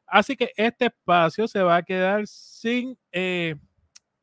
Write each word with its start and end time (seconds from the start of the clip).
Así 0.05 0.35
que 0.35 0.51
este 0.55 0.85
espacio 0.85 1.47
se 1.47 1.63
va 1.63 1.77
a 1.77 1.83
quedar 1.83 2.27
sin 2.27 2.95
eh, 3.11 3.55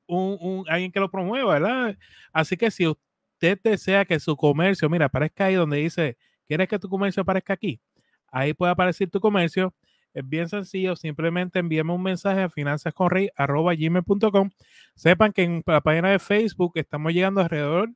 un, 0.06 0.64
alguien 0.69 0.92
que 0.92 1.00
lo 1.00 1.11
promueva, 1.11 1.55
¿verdad? 1.55 1.97
Así 2.33 2.56
que 2.56 2.70
si 2.70 2.86
usted 2.86 3.58
desea 3.64 4.05
que 4.05 4.20
su 4.20 4.36
comercio, 4.36 4.88
mira, 4.88 5.06
aparezca 5.06 5.47
ahí 5.47 5.55
donde 5.55 5.78
dice, 5.78 6.16
¿quieres 6.47 6.69
que 6.69 6.78
tu 6.78 6.88
comercio 6.88 7.22
aparezca 7.22 7.55
aquí? 7.55 7.81
Ahí 8.28 8.55
puede 8.55 8.72
aparecer 8.72 9.10
tu 9.10 9.20
comercio. 9.20 9.75
Es 10.14 10.28
bien 10.28 10.48
sencillo, 10.48 10.94
simplemente 10.94 11.58
envíeme 11.58 11.92
un 11.92 12.03
mensaje 12.03 12.42
a 12.42 12.48
finanzasconrey.com. 12.48 14.50
Sepan 14.94 15.33
que 15.33 15.42
en 15.42 15.64
la 15.66 15.81
página 15.81 16.10
de 16.10 16.20
Facebook 16.20 16.72
estamos 16.77 17.12
llegando 17.12 17.41
alrededor 17.41 17.91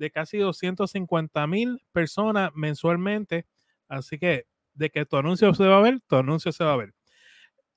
de 0.00 0.10
casi 0.10 0.38
250 0.38 1.46
mil 1.46 1.82
personas 1.92 2.50
mensualmente. 2.54 3.46
Así 3.86 4.18
que 4.18 4.46
de 4.72 4.88
que 4.88 5.04
tu 5.04 5.18
anuncio 5.18 5.52
se 5.52 5.66
va 5.66 5.76
a 5.76 5.82
ver, 5.82 6.00
tu 6.08 6.16
anuncio 6.16 6.50
se 6.52 6.64
va 6.64 6.72
a 6.72 6.76
ver. 6.76 6.94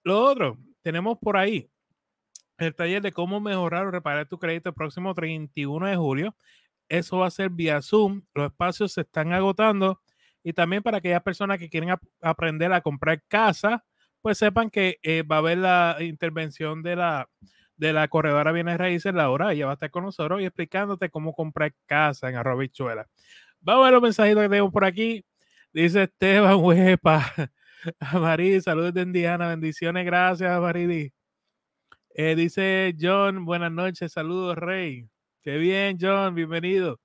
Lo 0.04 0.24
otro, 0.24 0.58
tenemos 0.82 1.18
por 1.20 1.36
ahí 1.36 1.70
el 2.58 2.74
taller 2.74 3.02
de 3.02 3.12
cómo 3.12 3.42
mejorar 3.42 3.88
o 3.88 3.92
reparar 3.92 4.26
tu 4.30 4.40
crédito 4.40 4.70
el 4.70 4.76
próximo 4.76 5.14
31 5.14 5.86
de 5.86 5.98
julio. 5.98 6.36
Eso 6.88 7.18
va 7.18 7.28
a 7.28 7.32
ser 7.32 7.50
vía 7.50 7.82
Zoom. 7.82 8.22
Los 8.34 8.52
espacios 8.52 8.94
se 8.94 9.02
están 9.02 9.34
agotando. 9.34 10.00
Y 10.44 10.54
también 10.54 10.82
para 10.82 11.00
aquellas 11.00 11.24
personas 11.24 11.58
que 11.58 11.70
quieren 11.70 11.94
aprender 12.22 12.72
a 12.72 12.80
comprar 12.80 13.22
casa, 13.28 13.84
pues 14.22 14.38
sepan 14.38 14.70
que 14.70 14.98
eh, 15.04 15.24
va 15.24 15.38
a 15.38 15.40
haber 15.40 15.58
la 15.58 15.98
intervención 16.00 16.84
de 16.84 16.96
la 16.96 17.30
de 17.78 17.94
la 17.94 18.08
corredora 18.08 18.52
Bienes 18.52 18.78
Raíces, 18.78 19.14
Laura. 19.14 19.54
Ella 19.54 19.66
va 19.66 19.72
a 19.72 19.76
estar 19.76 19.92
con 19.92 20.04
nosotros 20.04 20.42
y 20.42 20.46
explicándote 20.46 21.10
cómo 21.10 21.34
comprar 21.34 21.74
casa 21.86 22.30
en 22.30 22.36
Arrobichuela. 22.36 23.08
Vamos 23.62 23.84
a 23.84 23.86
ver 23.86 23.94
los 23.94 24.04
mensajitos 24.04 24.44
que 24.44 24.50
tenemos 24.50 24.72
por 24.72 24.86
aquí. 24.86 25.26
Dice 25.72 26.04
Esteban 26.04 26.56
Huepa. 26.62 27.34
Marí, 28.14 28.62
saludos 28.62 28.94
de 28.94 29.02
Indiana, 29.02 29.48
bendiciones, 29.50 30.06
gracias, 30.06 30.60
Maridi. 30.62 31.12
Eh, 32.16 32.36
dice 32.36 32.96
John, 33.00 33.44
buenas 33.44 33.72
noches, 33.72 34.12
saludos, 34.12 34.58
Rey. 34.58 35.10
Qué 35.42 35.58
bien, 35.58 35.98
John, 36.00 36.36
bienvenido. 36.36 37.00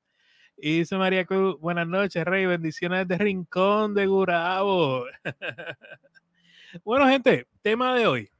Y 0.56 0.78
dice 0.80 0.96
María 0.96 1.24
Cruz, 1.24 1.58
buenas 1.60 1.86
noches, 1.88 2.24
Rey, 2.24 2.46
bendiciones 2.46 3.08
de 3.08 3.16
Rincón 3.18 3.94
de 3.94 4.06
Gurabo. 4.06 5.06
bueno, 6.84 7.08
gente, 7.08 7.46
tema 7.62 7.94
de 7.96 8.06
hoy. 8.06 8.30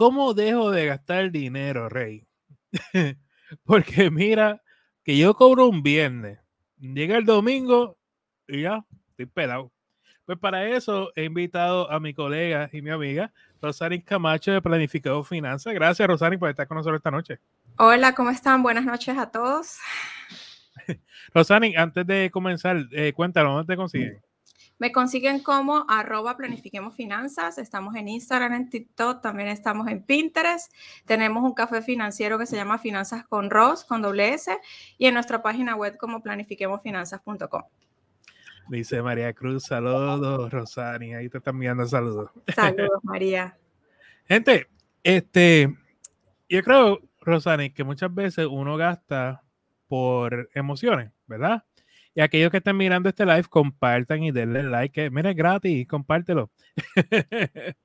¿Cómo 0.00 0.32
dejo 0.32 0.70
de 0.70 0.86
gastar 0.86 1.30
dinero, 1.30 1.90
Rey? 1.90 2.26
Porque 3.64 4.10
mira, 4.10 4.62
que 5.04 5.18
yo 5.18 5.34
cobro 5.34 5.68
un 5.68 5.82
viernes, 5.82 6.38
llega 6.78 7.18
el 7.18 7.26
domingo 7.26 7.98
y 8.48 8.62
ya, 8.62 8.82
estoy 9.10 9.26
pelado. 9.26 9.70
Pues 10.24 10.38
para 10.38 10.66
eso 10.66 11.12
he 11.16 11.24
invitado 11.24 11.92
a 11.92 12.00
mi 12.00 12.14
colega 12.14 12.70
y 12.72 12.80
mi 12.80 12.88
amiga 12.88 13.30
Rosani 13.60 14.00
Camacho 14.00 14.52
de 14.52 14.62
Planificado 14.62 15.22
Finanzas. 15.22 15.74
Gracias, 15.74 16.08
Rosani, 16.08 16.38
por 16.38 16.48
estar 16.48 16.66
con 16.66 16.78
nosotros 16.78 16.96
esta 16.98 17.10
noche. 17.10 17.38
Hola, 17.76 18.14
¿cómo 18.14 18.30
están? 18.30 18.62
Buenas 18.62 18.86
noches 18.86 19.18
a 19.18 19.30
todos. 19.30 19.80
Rosani, 21.34 21.76
antes 21.76 22.06
de 22.06 22.30
comenzar, 22.30 22.86
eh, 22.92 23.12
cuéntanos, 23.12 23.52
¿dónde 23.52 23.70
te 23.70 23.76
consiguen? 23.76 24.22
Me 24.80 24.92
consiguen 24.92 25.42
como 25.42 25.84
arroba 25.88 26.38
planifiquemos 26.38 26.94
finanzas. 26.94 27.58
Estamos 27.58 27.94
en 27.96 28.08
Instagram, 28.08 28.54
en 28.54 28.70
TikTok, 28.70 29.20
también 29.20 29.50
estamos 29.50 29.86
en 29.88 30.02
Pinterest. 30.02 30.72
Tenemos 31.04 31.44
un 31.44 31.52
café 31.52 31.82
financiero 31.82 32.38
que 32.38 32.46
se 32.46 32.56
llama 32.56 32.78
Finanzas 32.78 33.26
con 33.26 33.50
Ross, 33.50 33.84
con 33.84 34.00
doble 34.00 34.32
S, 34.32 34.56
y 34.96 35.06
en 35.06 35.12
nuestra 35.12 35.42
página 35.42 35.76
web 35.76 35.98
como 35.98 36.22
planifiquemosfinanzas.com. 36.22 37.62
Dice 38.70 39.02
María 39.02 39.34
Cruz, 39.34 39.64
saludos, 39.64 40.50
Rosani, 40.50 41.14
ahí 41.14 41.28
te 41.28 41.38
están 41.38 41.56
enviando 41.56 41.84
saludos. 41.84 42.30
Saludos, 42.54 43.00
María. 43.02 43.58
Gente, 44.24 44.68
este, 45.02 45.76
yo 46.48 46.62
creo, 46.62 47.00
Rosani, 47.20 47.70
que 47.70 47.84
muchas 47.84 48.14
veces 48.14 48.46
uno 48.50 48.78
gasta 48.78 49.42
por 49.88 50.48
emociones, 50.54 51.10
¿verdad? 51.26 51.64
Y 52.14 52.20
aquellos 52.20 52.50
que 52.50 52.56
estén 52.56 52.76
mirando 52.76 53.08
este 53.08 53.24
live, 53.24 53.44
compartan 53.44 54.22
y 54.22 54.32
denle 54.32 54.64
like. 54.64 54.92
Que, 54.92 55.10
mira, 55.10 55.30
es 55.30 55.36
gratis, 55.36 55.86
compártelo. 55.86 56.50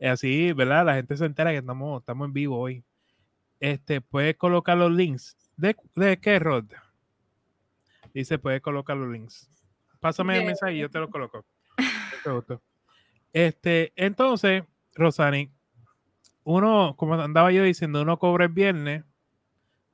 así, 0.00 0.52
¿verdad? 0.52 0.86
La 0.86 0.94
gente 0.94 1.16
se 1.16 1.24
entera 1.24 1.50
que 1.50 1.58
estamos, 1.58 2.00
estamos 2.00 2.26
en 2.26 2.32
vivo 2.32 2.58
hoy. 2.58 2.84
Este, 3.60 4.00
puedes 4.00 4.36
colocar 4.36 4.76
los 4.76 4.92
links. 4.92 5.36
¿De, 5.56 5.76
de 5.94 6.18
qué, 6.20 6.38
Rod? 6.38 6.64
Dice, 8.12 8.38
puedes 8.38 8.60
colocar 8.60 8.96
los 8.96 9.10
links. 9.10 9.50
Pásame 10.00 10.38
el 10.38 10.46
mensaje 10.46 10.74
y 10.74 10.78
yo 10.78 10.90
te 10.90 10.98
lo 10.98 11.10
coloco. 11.10 11.44
Este, 13.32 13.92
entonces, 13.96 14.62
Rosani, 14.94 15.50
uno, 16.44 16.94
como 16.96 17.14
andaba 17.14 17.52
yo 17.52 17.62
diciendo, 17.62 18.02
uno 18.02 18.18
cobra 18.18 18.46
el 18.46 18.52
viernes, 18.52 19.04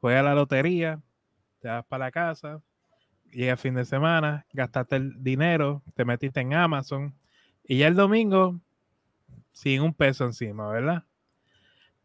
juega 0.01 0.21
a 0.21 0.23
la 0.23 0.35
lotería, 0.35 1.01
te 1.61 1.69
vas 1.69 1.85
para 1.87 2.07
la 2.07 2.11
casa, 2.11 2.63
llega 3.35 3.57
fin 3.57 3.75
de 3.75 3.85
semana, 3.85 4.47
gastaste 4.53 4.97
el 4.97 5.23
dinero, 5.23 5.83
te 5.95 6.05
metiste 6.05 6.41
en 6.41 6.55
Amazon 6.55 7.15
y 7.65 7.79
ya 7.79 7.89
el 7.89 7.95
domingo 7.95 8.61
sin 9.53 9.83
un 9.83 9.95
peso 9.95 10.25
encima, 10.25 10.69
¿verdad? 10.69 11.05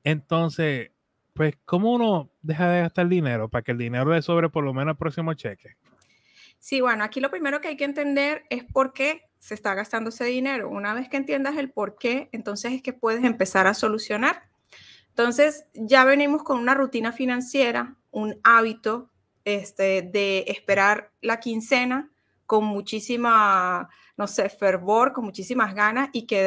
Entonces, 0.04 0.92
pues, 1.34 1.56
¿cómo 1.66 1.94
uno 1.94 2.30
deja 2.42 2.70
de 2.70 2.82
gastar 2.82 3.08
dinero 3.08 3.50
para 3.50 3.62
que 3.62 3.72
el 3.72 3.78
dinero 3.78 4.14
le 4.14 4.22
sobre 4.22 4.50
por 4.50 4.64
lo 4.64 4.74
menos 4.74 4.94
el 4.94 4.98
próximo 4.98 5.34
cheque? 5.34 5.76
Sí, 6.60 6.82
bueno, 6.82 7.04
aquí 7.04 7.22
lo 7.22 7.32
primero 7.32 7.62
que 7.62 7.70
hay 7.70 7.78
que 7.78 7.86
entender 7.86 8.44
es 8.50 8.66
por 8.66 8.92
qué 8.92 9.30
se 9.40 9.54
está 9.54 9.74
gastando 9.74 10.10
ese 10.10 10.26
dinero. 10.26 10.70
Una 10.70 10.94
vez 10.94 11.08
que 11.08 11.18
entiendas 11.18 11.58
el 11.58 11.72
por 11.72 11.98
qué, 11.98 12.30
entonces 12.34 12.74
es 12.74 12.82
que 12.82 12.92
puedes 12.92 13.24
empezar 13.24 13.68
a 13.68 13.74
solucionar. 13.74 14.50
Entonces, 15.10 15.66
ya 15.74 16.04
venimos 16.04 16.44
con 16.44 16.60
una 16.60 16.74
rutina 16.74 17.12
financiera, 17.12 17.96
un 18.12 18.40
hábito 18.44 19.09
este, 19.56 20.02
de 20.02 20.46
esperar 20.48 21.12
la 21.22 21.40
quincena 21.40 22.12
con 22.46 22.66
muchísima, 22.66 23.88
no 24.18 24.28
sé, 24.28 24.50
fervor, 24.50 25.14
con 25.14 25.24
muchísimas 25.24 25.76
ganas 25.76 26.10
y 26.14 26.26
que 26.26 26.44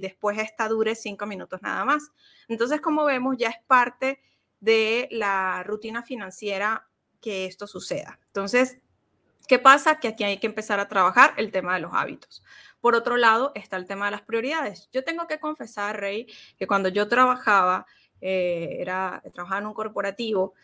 después 0.00 0.38
esta 0.38 0.68
dure 0.68 0.94
cinco 0.94 1.24
minutos 1.26 1.62
nada 1.62 1.84
más. 1.84 2.10
Entonces, 2.48 2.80
como 2.80 3.04
vemos, 3.04 3.36
ya 3.38 3.48
es 3.48 3.56
parte 3.66 4.20
de 4.60 5.08
la 5.10 5.62
rutina 5.62 6.02
financiera 6.02 6.86
que 7.20 7.46
esto 7.46 7.66
suceda. 7.66 8.20
Entonces, 8.26 8.78
¿qué 9.48 9.58
pasa? 9.58 10.00
Que 10.00 10.08
aquí 10.08 10.22
hay 10.24 10.38
que 10.38 10.46
empezar 10.46 10.80
a 10.80 10.88
trabajar 10.88 11.32
el 11.38 11.50
tema 11.50 11.74
de 11.74 11.80
los 11.80 11.92
hábitos. 11.94 12.44
Por 12.82 12.94
otro 12.94 13.16
lado, 13.16 13.52
está 13.54 13.76
el 13.76 13.86
tema 13.86 14.06
de 14.06 14.10
las 14.10 14.22
prioridades. 14.22 14.90
Yo 14.92 15.02
tengo 15.02 15.26
que 15.26 15.40
confesar, 15.40 15.98
Rey, 15.98 16.26
que 16.58 16.66
cuando 16.66 16.90
yo 16.90 17.08
trabajaba, 17.08 17.86
eh, 18.20 18.76
era, 18.80 19.22
trabajaba 19.32 19.60
en 19.60 19.66
un 19.68 19.74
corporativo, 19.74 20.54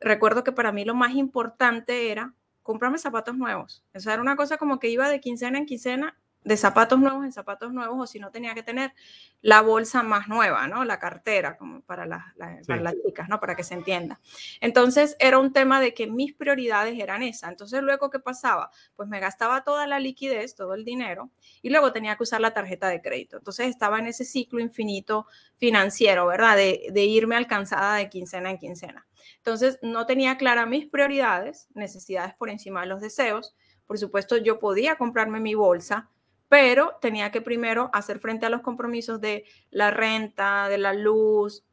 recuerdo 0.00 0.44
que 0.44 0.52
para 0.52 0.72
mí 0.72 0.84
lo 0.84 0.94
más 0.94 1.14
importante 1.14 2.10
era 2.10 2.34
comprarme 2.62 2.98
zapatos 2.98 3.36
nuevos. 3.36 3.84
O 3.94 4.00
sea, 4.00 4.14
era 4.14 4.22
una 4.22 4.36
cosa 4.36 4.56
como 4.56 4.78
que 4.78 4.88
iba 4.88 5.08
de 5.08 5.20
quincena 5.20 5.58
en 5.58 5.66
quincena 5.66 6.18
de 6.44 6.56
zapatos 6.58 7.00
nuevos 7.00 7.24
en 7.24 7.32
zapatos 7.32 7.72
nuevos 7.72 7.98
o 7.98 8.06
si 8.06 8.18
no 8.18 8.30
tenía 8.30 8.54
que 8.54 8.62
tener 8.62 8.92
la 9.40 9.62
bolsa 9.62 10.02
más 10.02 10.28
nueva, 10.28 10.68
¿no? 10.68 10.84
La 10.84 10.98
cartera, 10.98 11.56
como 11.56 11.80
para, 11.80 12.06
las 12.06 12.94
chicas, 13.04 13.28
¿no? 13.28 13.40
Para 13.40 13.56
que 13.56 13.64
se 13.64 13.74
entienda. 13.74 14.20
Entonces 14.60 15.16
era 15.18 15.38
un 15.38 15.52
tema 15.52 15.80
de 15.80 15.94
que 15.94 16.06
mis 16.06 16.34
prioridades 16.34 16.98
eran 16.98 17.22
esas. 17.22 17.50
Entonces 17.50 17.82
luego, 17.82 18.10
¿qué 18.10 18.18
pasaba? 18.18 18.70
Pues 18.94 19.08
me 19.08 19.20
gastaba 19.20 19.64
toda 19.64 19.86
la 19.86 19.98
liquidez, 19.98 20.54
todo 20.54 20.74
el 20.74 20.84
dinero 20.84 21.30
y 21.62 21.70
luego 21.70 21.92
tenía 21.92 22.16
que 22.16 22.22
usar 22.22 22.40
la 22.40 22.52
tarjeta 22.52 22.88
de 22.88 23.00
crédito. 23.00 23.38
Entonces 23.38 23.68
estaba 23.68 23.98
en 23.98 24.06
ese 24.06 24.24
ciclo 24.24 24.60
infinito 24.60 25.26
financiero, 25.56 26.26
¿verdad? 26.26 26.56
De, 26.56 26.88
de 26.92 27.04
irme 27.04 27.36
alcanzada 27.36 27.96
de 27.96 28.10
quincena 28.10 28.50
en 28.50 28.58
quincena. 28.58 29.06
Entonces 29.38 29.78
no 29.82 30.04
tenía 30.04 30.36
claras 30.36 30.68
mis 30.68 30.86
prioridades, 30.86 31.68
necesidades 31.74 32.34
por 32.34 32.50
encima 32.50 32.82
de 32.82 32.88
los 32.88 33.00
deseos. 33.00 33.54
Por 33.86 33.98
supuesto, 33.98 34.36
yo 34.36 34.58
podía 34.58 34.96
comprarme 34.96 35.40
mi 35.40 35.54
bolsa, 35.54 36.10
pero 36.48 36.98
tenía 37.00 37.30
que 37.30 37.40
primero 37.40 37.90
hacer 37.92 38.18
frente 38.18 38.46
a 38.46 38.50
los 38.50 38.62
compromisos 38.62 39.20
de 39.20 39.44
la 39.70 39.90
renta, 39.90 40.68
de 40.68 40.78
la 40.78 40.92
luz, 40.92 41.64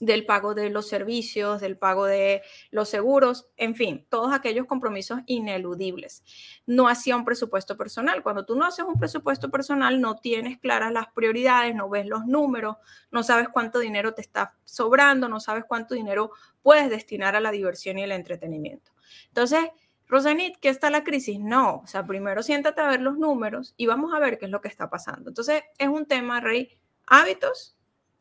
del 0.00 0.26
pago 0.26 0.54
de 0.54 0.70
los 0.70 0.88
servicios, 0.88 1.60
del 1.60 1.76
pago 1.76 2.04
de 2.04 2.42
los 2.70 2.88
seguros, 2.88 3.46
en 3.56 3.74
fin, 3.74 4.06
todos 4.08 4.32
aquellos 4.32 4.66
compromisos 4.66 5.20
ineludibles. 5.26 6.24
No 6.66 6.88
hacía 6.88 7.16
un 7.16 7.24
presupuesto 7.24 7.76
personal. 7.76 8.22
Cuando 8.22 8.44
tú 8.44 8.56
no 8.56 8.66
haces 8.66 8.84
un 8.84 8.98
presupuesto 8.98 9.50
personal, 9.50 10.00
no 10.00 10.16
tienes 10.16 10.58
claras 10.58 10.92
las 10.92 11.06
prioridades, 11.08 11.74
no 11.74 11.88
ves 11.88 12.06
los 12.06 12.26
números, 12.26 12.76
no 13.10 13.22
sabes 13.22 13.48
cuánto 13.48 13.78
dinero 13.78 14.14
te 14.14 14.20
está 14.20 14.56
sobrando, 14.64 15.28
no 15.28 15.38
sabes 15.38 15.64
cuánto 15.66 15.94
dinero 15.94 16.32
puedes 16.62 16.90
destinar 16.90 17.36
a 17.36 17.40
la 17.40 17.52
diversión 17.52 17.98
y 17.98 18.02
el 18.02 18.12
entretenimiento. 18.12 18.92
Entonces, 19.28 19.60
Rosanit, 20.06 20.56
¿qué 20.60 20.68
está 20.68 20.90
la 20.90 21.02
crisis? 21.02 21.40
No, 21.40 21.76
o 21.76 21.86
sea, 21.86 22.04
primero 22.06 22.42
siéntate 22.42 22.80
a 22.80 22.88
ver 22.88 23.00
los 23.00 23.16
números 23.16 23.74
y 23.76 23.86
vamos 23.86 24.12
a 24.14 24.18
ver 24.18 24.38
qué 24.38 24.46
es 24.46 24.50
lo 24.50 24.60
que 24.60 24.68
está 24.68 24.90
pasando. 24.90 25.30
Entonces, 25.30 25.62
es 25.78 25.88
un 25.88 26.06
tema, 26.06 26.40
Rey, 26.40 26.78
hábitos, 27.06 27.76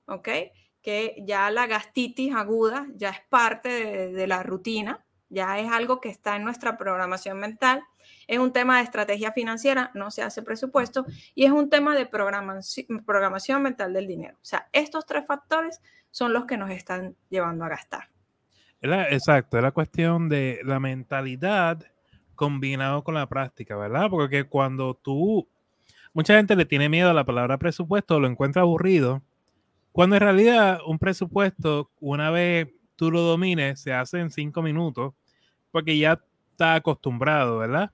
¿ok? 0.05 0.29
Que 0.81 1.15
ya 1.25 1.49
la 1.51 1.67
gastitis 1.67 2.33
aguda 2.35 2.87
ya 2.95 3.09
es 3.09 3.21
parte 3.29 4.11
de, 4.11 4.27
la 4.27 4.43
rutina, 4.43 5.05
ya 5.29 5.59
es 5.59 5.71
algo 5.71 5.99
que 5.99 6.09
está 6.09 6.35
en 6.35 6.43
nuestra 6.43 6.77
programación 6.77 7.39
mental. 7.39 7.83
Es 8.27 8.39
un 8.39 8.53
tema 8.53 8.77
de 8.77 8.83
estrategia 8.83 9.31
financiera, 9.33 9.91
no 9.93 10.09
se 10.11 10.23
hace 10.23 10.41
presupuesto, 10.41 11.05
y 11.35 11.45
es 11.45 11.51
un 11.51 11.69
tema 11.69 11.95
de 11.95 12.05
programación, 12.05 13.03
programación 13.05 13.61
mental 13.61 13.93
del 13.93 14.07
dinero. 14.07 14.37
O 14.41 14.45
sea, 14.45 14.69
estos 14.71 15.05
tres 15.05 15.25
factores 15.25 15.81
son 16.11 16.31
los 16.31 16.45
que 16.45 16.57
nos 16.57 16.69
están 16.69 17.17
llevando 17.29 17.65
a 17.65 17.69
gastar 17.69 18.12
exacto, 18.83 19.57
es 19.57 19.63
la 19.63 19.71
cuestión 19.71 20.29
de 20.29 20.59
la 20.63 20.79
mentalidad 20.79 21.83
combinado 22.35 23.03
con 23.03 23.15
la 23.15 23.27
práctica, 23.27 23.75
¿verdad? 23.77 24.09
Porque 24.09 24.43
cuando 24.45 24.95
tú, 24.95 25.47
mucha 26.13 26.35
gente 26.35 26.55
le 26.55 26.65
tiene 26.65 26.89
miedo 26.89 27.09
a 27.09 27.13
la 27.13 27.25
palabra 27.25 27.57
presupuesto, 27.57 28.19
lo 28.19 28.27
encuentra 28.27 28.63
aburrido, 28.63 29.21
cuando 29.91 30.15
en 30.15 30.21
realidad 30.21 30.79
un 30.87 30.99
presupuesto, 30.99 31.91
una 31.99 32.31
vez 32.31 32.67
tú 32.95 33.11
lo 33.11 33.21
domines, 33.21 33.79
se 33.79 33.93
hace 33.93 34.19
en 34.19 34.31
cinco 34.31 34.61
minutos, 34.61 35.13
porque 35.71 35.97
ya 35.97 36.19
está 36.51 36.75
acostumbrado, 36.75 37.59
¿verdad? 37.59 37.91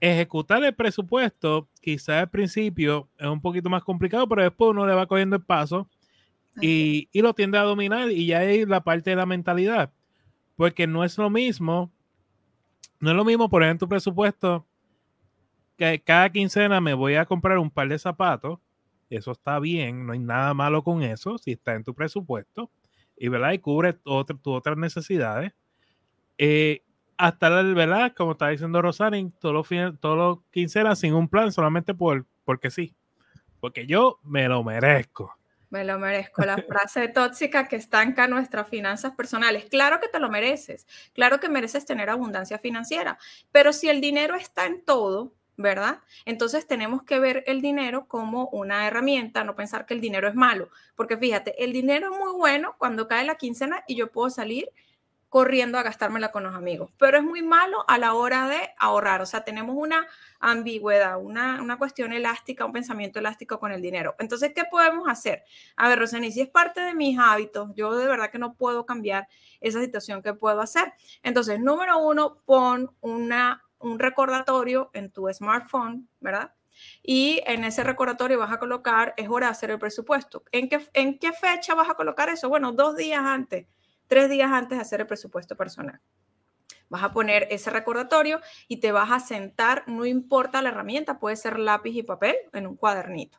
Ejecutar 0.00 0.62
el 0.64 0.74
presupuesto, 0.74 1.68
quizás 1.80 2.22
al 2.22 2.30
principio 2.30 3.08
es 3.18 3.26
un 3.26 3.40
poquito 3.40 3.68
más 3.68 3.82
complicado, 3.82 4.28
pero 4.28 4.42
después 4.42 4.70
uno 4.70 4.86
le 4.86 4.94
va 4.94 5.06
cogiendo 5.06 5.36
el 5.36 5.42
paso 5.42 5.88
y, 6.60 7.08
y, 7.12 7.20
lo 7.20 7.34
tiende 7.34 7.58
a 7.58 7.62
dominar 7.62 8.10
y 8.10 8.26
ya 8.26 8.42
es 8.44 8.68
la 8.68 8.82
parte 8.82 9.10
de 9.10 9.16
la 9.16 9.26
mentalidad. 9.26 9.92
Porque 10.58 10.88
no 10.88 11.04
es 11.04 11.16
lo 11.16 11.30
mismo, 11.30 11.92
no 12.98 13.10
es 13.10 13.16
lo 13.16 13.24
mismo 13.24 13.48
poner 13.48 13.68
en 13.70 13.78
tu 13.78 13.88
presupuesto 13.88 14.66
que 15.76 16.02
cada 16.02 16.28
quincena 16.30 16.80
me 16.80 16.94
voy 16.94 17.14
a 17.14 17.26
comprar 17.26 17.58
un 17.58 17.70
par 17.70 17.88
de 17.88 17.96
zapatos. 17.96 18.58
Eso 19.08 19.30
está 19.30 19.60
bien, 19.60 20.04
no 20.04 20.14
hay 20.14 20.18
nada 20.18 20.52
malo 20.54 20.82
con 20.82 21.04
eso 21.04 21.38
si 21.38 21.52
está 21.52 21.76
en 21.76 21.84
tu 21.84 21.94
presupuesto 21.94 22.72
y, 23.16 23.28
¿verdad? 23.28 23.52
y 23.52 23.60
cubre 23.60 23.92
tus 23.92 24.26
otras 24.46 24.76
necesidades. 24.76 25.52
Eh, 26.38 26.82
hasta 27.16 27.50
la 27.50 27.62
verdad, 27.62 28.12
como 28.16 28.32
está 28.32 28.48
diciendo 28.48 28.82
Rosarin, 28.82 29.30
todos 29.38 29.54
los, 29.54 30.00
todos 30.00 30.18
los 30.18 30.38
quincenas 30.50 30.98
sin 30.98 31.14
un 31.14 31.28
plan 31.28 31.52
solamente 31.52 31.94
por, 31.94 32.26
porque 32.44 32.72
sí. 32.72 32.96
Porque 33.60 33.86
yo 33.86 34.18
me 34.24 34.48
lo 34.48 34.64
merezco. 34.64 35.37
Me 35.70 35.84
lo 35.84 35.98
merezco. 35.98 36.44
La 36.44 36.56
frase 36.56 37.08
tóxica 37.08 37.68
que 37.68 37.76
estanca 37.76 38.26
nuestras 38.26 38.68
finanzas 38.68 39.12
personales. 39.12 39.66
Claro 39.66 40.00
que 40.00 40.08
te 40.08 40.18
lo 40.18 40.30
mereces. 40.30 40.86
Claro 41.12 41.40
que 41.40 41.48
mereces 41.48 41.84
tener 41.84 42.08
abundancia 42.08 42.58
financiera. 42.58 43.18
Pero 43.52 43.72
si 43.72 43.88
el 43.88 44.00
dinero 44.00 44.34
está 44.34 44.64
en 44.66 44.82
todo, 44.82 45.34
¿verdad? 45.58 46.00
Entonces 46.24 46.66
tenemos 46.66 47.02
que 47.02 47.18
ver 47.18 47.44
el 47.46 47.60
dinero 47.60 48.06
como 48.06 48.48
una 48.48 48.86
herramienta, 48.86 49.44
no 49.44 49.56
pensar 49.56 49.84
que 49.84 49.92
el 49.92 50.00
dinero 50.00 50.28
es 50.28 50.34
malo. 50.34 50.70
Porque 50.94 51.18
fíjate, 51.18 51.62
el 51.62 51.72
dinero 51.72 52.12
es 52.12 52.18
muy 52.18 52.32
bueno 52.32 52.74
cuando 52.78 53.08
cae 53.08 53.26
la 53.26 53.34
quincena 53.34 53.84
y 53.86 53.96
yo 53.96 54.10
puedo 54.10 54.30
salir 54.30 54.70
corriendo 55.28 55.78
a 55.78 55.82
gastármela 55.82 56.30
con 56.32 56.42
los 56.42 56.54
amigos, 56.54 56.90
pero 56.96 57.18
es 57.18 57.22
muy 57.22 57.42
malo 57.42 57.84
a 57.86 57.98
la 57.98 58.14
hora 58.14 58.48
de 58.48 58.70
ahorrar. 58.78 59.20
O 59.20 59.26
sea, 59.26 59.44
tenemos 59.44 59.76
una 59.76 60.06
ambigüedad, 60.40 61.20
una, 61.20 61.60
una 61.62 61.76
cuestión 61.76 62.12
elástica, 62.12 62.64
un 62.64 62.72
pensamiento 62.72 63.18
elástico 63.18 63.58
con 63.58 63.72
el 63.72 63.82
dinero. 63.82 64.14
Entonces, 64.18 64.52
¿qué 64.54 64.64
podemos 64.64 65.06
hacer? 65.08 65.44
A 65.76 65.88
ver, 65.88 65.98
Rosani, 65.98 66.32
si 66.32 66.40
es 66.40 66.48
parte 66.48 66.80
de 66.80 66.94
mis 66.94 67.18
hábitos, 67.18 67.70
yo 67.74 67.94
de 67.94 68.06
verdad 68.06 68.30
que 68.30 68.38
no 68.38 68.54
puedo 68.54 68.86
cambiar 68.86 69.28
esa 69.60 69.80
situación 69.80 70.22
que 70.22 70.32
puedo 70.32 70.60
hacer. 70.60 70.94
Entonces, 71.22 71.60
número 71.60 71.98
uno, 71.98 72.38
pon 72.46 72.90
una, 73.00 73.64
un 73.78 73.98
recordatorio 73.98 74.90
en 74.94 75.10
tu 75.10 75.28
smartphone, 75.30 76.08
¿verdad? 76.20 76.54
Y 77.02 77.42
en 77.44 77.64
ese 77.64 77.82
recordatorio 77.84 78.38
vas 78.38 78.52
a 78.52 78.58
colocar, 78.58 79.12
es 79.16 79.28
hora 79.28 79.48
de 79.48 79.52
hacer 79.52 79.70
el 79.72 79.78
presupuesto. 79.78 80.44
¿En 80.52 80.68
qué, 80.68 80.88
¿En 80.94 81.18
qué 81.18 81.32
fecha 81.32 81.74
vas 81.74 81.90
a 81.90 81.94
colocar 81.94 82.28
eso? 82.30 82.48
Bueno, 82.48 82.72
dos 82.72 82.96
días 82.96 83.20
antes 83.20 83.66
tres 84.08 84.28
días 84.28 84.50
antes 84.50 84.78
de 84.78 84.82
hacer 84.82 85.00
el 85.00 85.06
presupuesto 85.06 85.56
personal. 85.56 86.00
Vas 86.88 87.02
a 87.02 87.12
poner 87.12 87.46
ese 87.50 87.70
recordatorio 87.70 88.40
y 88.66 88.78
te 88.78 88.92
vas 88.92 89.10
a 89.10 89.20
sentar, 89.20 89.84
no 89.86 90.06
importa 90.06 90.62
la 90.62 90.70
herramienta, 90.70 91.20
puede 91.20 91.36
ser 91.36 91.58
lápiz 91.58 91.94
y 91.94 92.02
papel 92.02 92.34
en 92.52 92.66
un 92.66 92.76
cuadernito. 92.76 93.38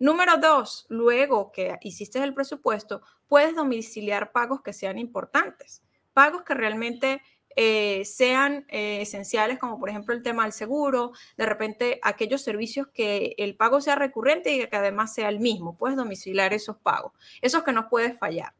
Número 0.00 0.36
dos, 0.38 0.86
luego 0.88 1.50
que 1.52 1.76
hiciste 1.82 2.22
el 2.22 2.32
presupuesto, 2.32 3.02
puedes 3.26 3.54
domiciliar 3.54 4.32
pagos 4.32 4.62
que 4.62 4.72
sean 4.72 4.98
importantes, 4.98 5.82
pagos 6.12 6.42
que 6.42 6.54
realmente 6.54 7.20
eh, 7.56 8.04
sean 8.04 8.64
eh, 8.68 9.02
esenciales, 9.02 9.58
como 9.58 9.80
por 9.80 9.88
ejemplo 9.88 10.14
el 10.14 10.22
tema 10.22 10.44
del 10.44 10.52
seguro, 10.52 11.10
de 11.36 11.44
repente 11.44 11.98
aquellos 12.02 12.42
servicios 12.42 12.86
que 12.94 13.34
el 13.38 13.56
pago 13.56 13.80
sea 13.80 13.96
recurrente 13.96 14.54
y 14.54 14.66
que 14.68 14.76
además 14.76 15.12
sea 15.12 15.28
el 15.28 15.40
mismo, 15.40 15.76
puedes 15.76 15.96
domiciliar 15.96 16.54
esos 16.54 16.76
pagos, 16.76 17.12
esos 17.42 17.64
que 17.64 17.72
no 17.72 17.88
puedes 17.88 18.16
fallar. 18.16 18.54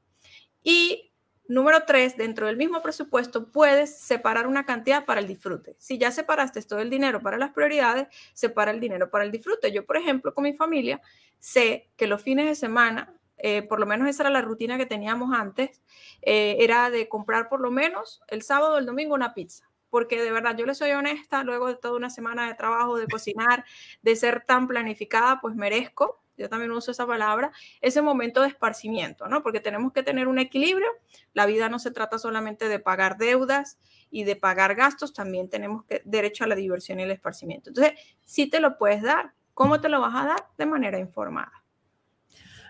Y 0.65 1.08
Número 1.49 1.85
tres, 1.87 2.19
dentro 2.19 2.47
del 2.47 2.59
mismo 2.59 2.83
presupuesto 2.83 3.51
puedes 3.51 3.99
separar 3.99 4.47
una 4.47 4.67
cantidad 4.67 5.07
para 5.07 5.21
el 5.21 5.27
disfrute. 5.27 5.77
Si 5.79 5.97
ya 5.97 6.11
separaste 6.11 6.61
todo 6.61 6.81
el 6.81 6.91
dinero 6.91 7.21
para 7.23 7.39
las 7.39 7.53
prioridades, 7.53 8.07
separa 8.35 8.71
el 8.71 8.81
dinero 8.81 9.09
para 9.11 9.25
el 9.25 9.31
disfrute. 9.31 9.73
Yo, 9.73 9.87
por 9.87 9.97
ejemplo, 9.97 10.35
con 10.35 10.45
mi 10.45 10.53
familia, 10.53 11.01
sé 11.39 11.89
que 11.97 12.07
los 12.07 12.21
fines 12.21 12.45
de 12.45 12.55
semana, 12.55 13.19
eh, 13.39 13.63
por 13.63 13.81
lo 13.81 13.87
menos 13.87 14.09
esa 14.09 14.25
era 14.25 14.31
la 14.31 14.43
rutina 14.43 14.77
que 14.77 14.85
teníamos 14.85 15.35
antes, 15.35 15.83
eh, 16.21 16.59
era 16.61 16.91
de 16.91 17.09
comprar 17.09 17.49
por 17.49 17.61
lo 17.61 17.71
menos 17.71 18.21
el 18.29 18.43
sábado 18.43 18.75
o 18.75 18.79
el 18.79 18.85
domingo 18.85 19.15
una 19.15 19.33
pizza. 19.33 19.71
Porque 19.89 20.21
de 20.21 20.31
verdad, 20.31 20.55
yo 20.55 20.67
le 20.67 20.75
soy 20.75 20.91
honesta, 20.91 21.45
luego 21.45 21.69
de 21.69 21.77
toda 21.77 21.97
una 21.97 22.11
semana 22.11 22.47
de 22.47 22.57
trabajo, 22.57 22.99
de 22.99 23.07
cocinar, 23.07 23.65
de 24.03 24.17
ser 24.17 24.45
tan 24.45 24.69
planificada, 24.69 25.41
pues 25.41 25.55
merezco 25.55 26.23
yo 26.39 26.49
también 26.49 26.71
uso 26.71 26.91
esa 26.91 27.07
palabra, 27.07 27.51
ese 27.81 28.01
momento 28.01 28.41
de 28.41 28.49
esparcimiento, 28.49 29.29
¿no? 29.29 29.43
Porque 29.43 29.61
tenemos 29.61 29.93
que 29.93 30.03
tener 30.03 30.29
un 30.29 30.39
equilibrio. 30.39 30.89
La 31.35 31.47
vida 31.47 31.69
no 31.69 31.79
se 31.79 31.91
trata 31.91 32.19
solamente 32.19 32.69
de 32.69 32.79
pagar 32.79 33.19
deudas 33.19 33.79
y 34.11 34.25
de 34.25 34.37
pagar 34.37 34.75
gastos, 34.75 35.13
también 35.13 35.51
tenemos 35.51 35.85
derecho 36.05 36.45
a 36.45 36.47
la 36.47 36.55
diversión 36.55 37.01
y 37.01 37.03
el 37.03 37.11
esparcimiento. 37.11 37.71
Entonces, 37.71 37.95
sí 38.25 38.49
te 38.49 38.61
lo 38.61 38.79
puedes 38.79 39.03
dar. 39.03 39.35
¿Cómo 39.53 39.81
te 39.81 39.89
lo 39.89 40.01
vas 40.01 40.15
a 40.15 40.27
dar? 40.27 40.47
De 40.57 40.67
manera 40.67 40.99
informada. 40.99 41.53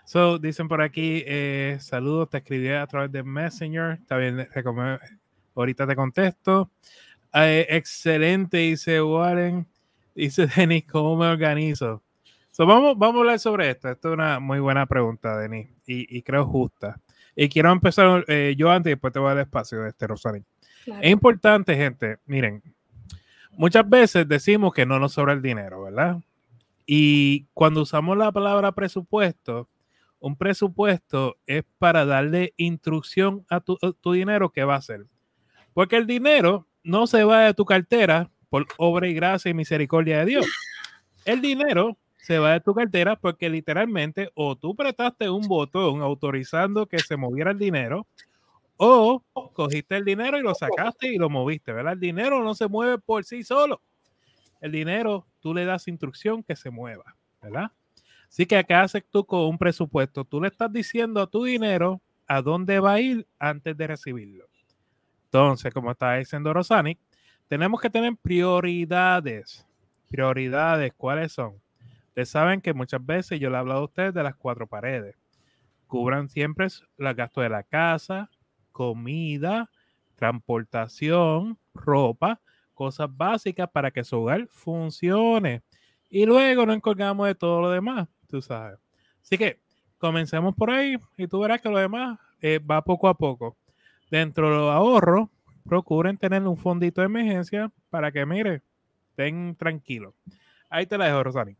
So, 0.09 0.39
dicen 0.39 0.69
por 0.69 0.81
aquí, 0.81 1.23
eh, 1.27 1.77
saludos, 1.81 2.31
te 2.31 2.39
escribí 2.39 2.71
a 2.71 2.87
través 2.87 3.13
de 3.13 3.23
Messenger, 3.23 3.99
está 4.01 4.17
bien, 4.17 4.49
ahorita 5.55 5.87
te 5.87 5.95
contesto. 5.95 6.71
Eh, 7.35 7.67
excelente, 7.69 8.57
dice 8.57 9.03
Warren, 9.03 9.67
dice 10.15 10.47
Denis, 10.47 10.87
¿cómo 10.91 11.15
me 11.15 11.27
organizo? 11.27 12.03
Vamos, 12.67 12.99
vamos 12.99 13.17
a 13.17 13.19
hablar 13.21 13.39
sobre 13.39 13.71
esto. 13.71 13.89
Esto 13.89 14.09
es 14.09 14.15
una 14.15 14.41
muy 14.41 14.59
buena 14.59 14.87
pregunta, 14.87 15.37
Denis, 15.37 15.69
y, 15.87 16.23
creo 16.23 16.47
justa. 16.47 17.01
Y 17.37 17.49
quiero 17.49 17.71
empezar 17.71 18.25
eh, 18.29 18.55
yo 18.57 18.71
antes 18.71 18.91
y 18.91 18.95
después 18.95 19.13
te 19.13 19.19
voy 19.19 19.31
a 19.31 19.35
dar 19.35 19.45
espacio, 19.45 19.87
este 19.87 20.07
Rosario. 20.07 20.45
Es 20.87 21.11
importante, 21.11 21.77
gente, 21.77 22.19
miren, 22.27 22.63
muchas 23.53 23.89
veces 23.89 24.27
decimos 24.27 24.73
que 24.73 24.87
no 24.87 24.99
nos 24.99 25.13
sobra 25.13 25.35
el 25.35 25.43
dinero, 25.43 25.83
¿verdad? 25.83 26.19
Y 26.87 27.47
cuando 27.53 27.83
usamos 27.83 28.17
la 28.17 28.33
palabra 28.33 28.73
presupuesto, 28.73 29.69
un 30.19 30.37
presupuesto 30.37 31.37
es 31.47 31.65
para 31.79 32.05
darle 32.05 32.55
instrucción 32.57 33.45
a 33.51 33.61
tu, 33.61 33.79
a 33.83 33.93
tu 33.93 34.13
dinero 34.13 34.51
qué 34.51 34.65
va 34.65 34.75
a 34.75 34.79
hacer. 34.79 35.07
Porque 35.75 35.97
el 35.97 36.07
dinero 36.07 36.67
no 36.83 37.07
se 37.07 37.23
va 37.23 37.43
de 37.43 37.55
tu 37.55 37.65
cartera 37.65 38.31
por 38.49 38.67
obra 38.79 39.07
y 39.07 39.15
gracia 39.15 39.51
y 39.51 39.55
misericordia 39.55 40.21
de 40.21 40.25
Dios 40.25 40.47
El 41.25 41.43
dinero 41.43 41.99
se 42.29 42.39
va 42.39 42.53
de 42.53 42.61
tu 42.61 42.75
cartera 42.75 43.17
porque 43.17 43.49
literalmente 43.49 44.31
o 44.35 44.55
tú 44.55 44.77
prestaste 44.77 45.31
un 45.31 45.49
botón 45.49 46.03
autorizando 46.03 46.85
que 46.85 46.99
se 46.99 47.17
moviera 47.17 47.53
el 47.53 47.59
dinero 47.59 48.07
o 48.77 49.25
cogiste 49.55 49.97
el 49.97 50.05
dinero 50.05 50.39
y 50.39 50.43
lo 50.43 50.55
sacaste 50.55 51.11
y 51.11 51.17
lo 51.17 51.31
moviste, 51.31 51.73
¿verdad? 51.73 51.95
El 51.95 52.01
dinero 52.01 52.45
no 52.45 52.55
se 52.55 52.69
mueve 52.69 52.99
por 52.99 53.25
sí 53.25 53.43
solo. 53.45 53.81
El 54.61 54.73
dinero 54.73 55.27
tú 55.41 55.55
le 55.55 55.65
das 55.65 55.89
instrucción 55.89 56.43
que 56.43 56.55
se 56.55 56.69
mueva, 56.69 57.17
¿verdad? 57.41 57.73
Así 58.29 58.45
que 58.45 58.59
acá 58.59 58.83
haces 58.83 59.05
tú 59.11 59.25
con 59.25 59.47
un 59.47 59.57
presupuesto. 59.57 60.23
Tú 60.27 60.43
le 60.43 60.49
estás 60.49 60.71
diciendo 60.71 61.23
a 61.23 61.27
tu 61.29 61.45
dinero 61.45 62.03
a 62.27 62.43
dónde 62.43 62.79
va 62.79 62.93
a 62.93 63.01
ir 63.01 63.27
antes 63.39 63.75
de 63.75 63.87
recibirlo. 63.87 64.45
Entonces, 65.25 65.73
como 65.73 65.93
está 65.93 66.17
diciendo 66.17 66.53
Rosani, 66.53 66.99
tenemos 67.49 67.81
que 67.81 67.89
tener 67.89 68.15
prioridades. 68.21 69.67
Prioridades, 70.11 70.93
¿cuáles 70.95 71.33
son? 71.33 71.55
Ustedes 72.19 72.31
saben 72.31 72.61
que 72.61 72.75
muchas 72.75 73.07
veces 73.07 73.39
yo 73.39 73.49
le 73.49 73.55
he 73.55 73.59
hablado 73.61 73.83
a 73.83 73.85
ustedes 73.85 74.13
de 74.13 74.25
las 74.25 74.35
cuatro 74.35 74.67
paredes. 74.67 75.15
Cubran 75.87 76.29
siempre 76.29 76.67
los 76.97 77.15
gastos 77.15 77.45
de 77.45 77.49
la 77.49 77.63
casa, 77.63 78.29
comida, 78.73 79.71
transportación, 80.17 81.57
ropa, 81.73 82.41
cosas 82.75 83.09
básicas 83.17 83.71
para 83.71 83.93
que 83.93 84.03
su 84.03 84.17
hogar 84.17 84.49
funcione. 84.51 85.63
Y 86.11 86.27
luego 86.27 86.67
nos 86.67 86.75
encargamos 86.75 87.29
de 87.29 87.37
todo 87.37 87.61
lo 87.61 87.71
demás, 87.71 88.09
tú 88.27 88.43
sabes. 88.43 88.81
Así 89.23 89.39
que 89.39 89.61
comencemos 89.99 90.57
por 90.57 90.73
ahí 90.73 90.99
y 91.17 91.29
tú 91.29 91.39
verás 91.39 91.61
que 91.61 91.69
lo 91.69 91.79
demás 91.79 92.19
eh, 92.41 92.59
va 92.59 92.83
poco 92.83 93.07
a 93.07 93.15
poco. 93.15 93.57
Dentro 94.11 94.51
de 94.51 94.57
los 94.57 94.73
ahorros, 94.73 95.29
procuren 95.65 96.19
tener 96.19 96.43
un 96.43 96.57
fondito 96.57 97.01
de 97.01 97.05
emergencia 97.05 97.71
para 97.91 98.11
que, 98.11 98.27
mire, 98.27 98.63
estén 99.11 99.55
tranquilos. 99.55 100.15
Ahí 100.69 100.85
te 100.85 100.99
la 100.99 101.07
dejo, 101.07 101.23
Rosani. 101.23 101.57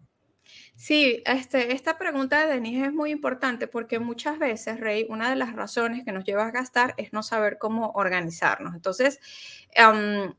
Sí, 0.75 1.23
este, 1.27 1.73
esta 1.73 1.99
pregunta 1.99 2.47
de 2.47 2.55
Denise 2.55 2.87
es 2.87 2.93
muy 2.93 3.11
importante 3.11 3.67
porque 3.67 3.99
muchas 3.99 4.39
veces, 4.39 4.79
Rey, 4.81 5.07
una 5.09 5.29
de 5.29 5.37
las 5.37 5.55
razones 5.55 6.05
que 6.05 6.13
nos 6.13 6.25
lleva 6.25 6.47
a 6.47 6.51
gastar 6.51 6.95
es 6.97 7.13
no 7.13 7.23
saber 7.23 7.59
cómo 7.59 7.91
organizarnos. 7.95 8.75
Entonces, 8.75 9.21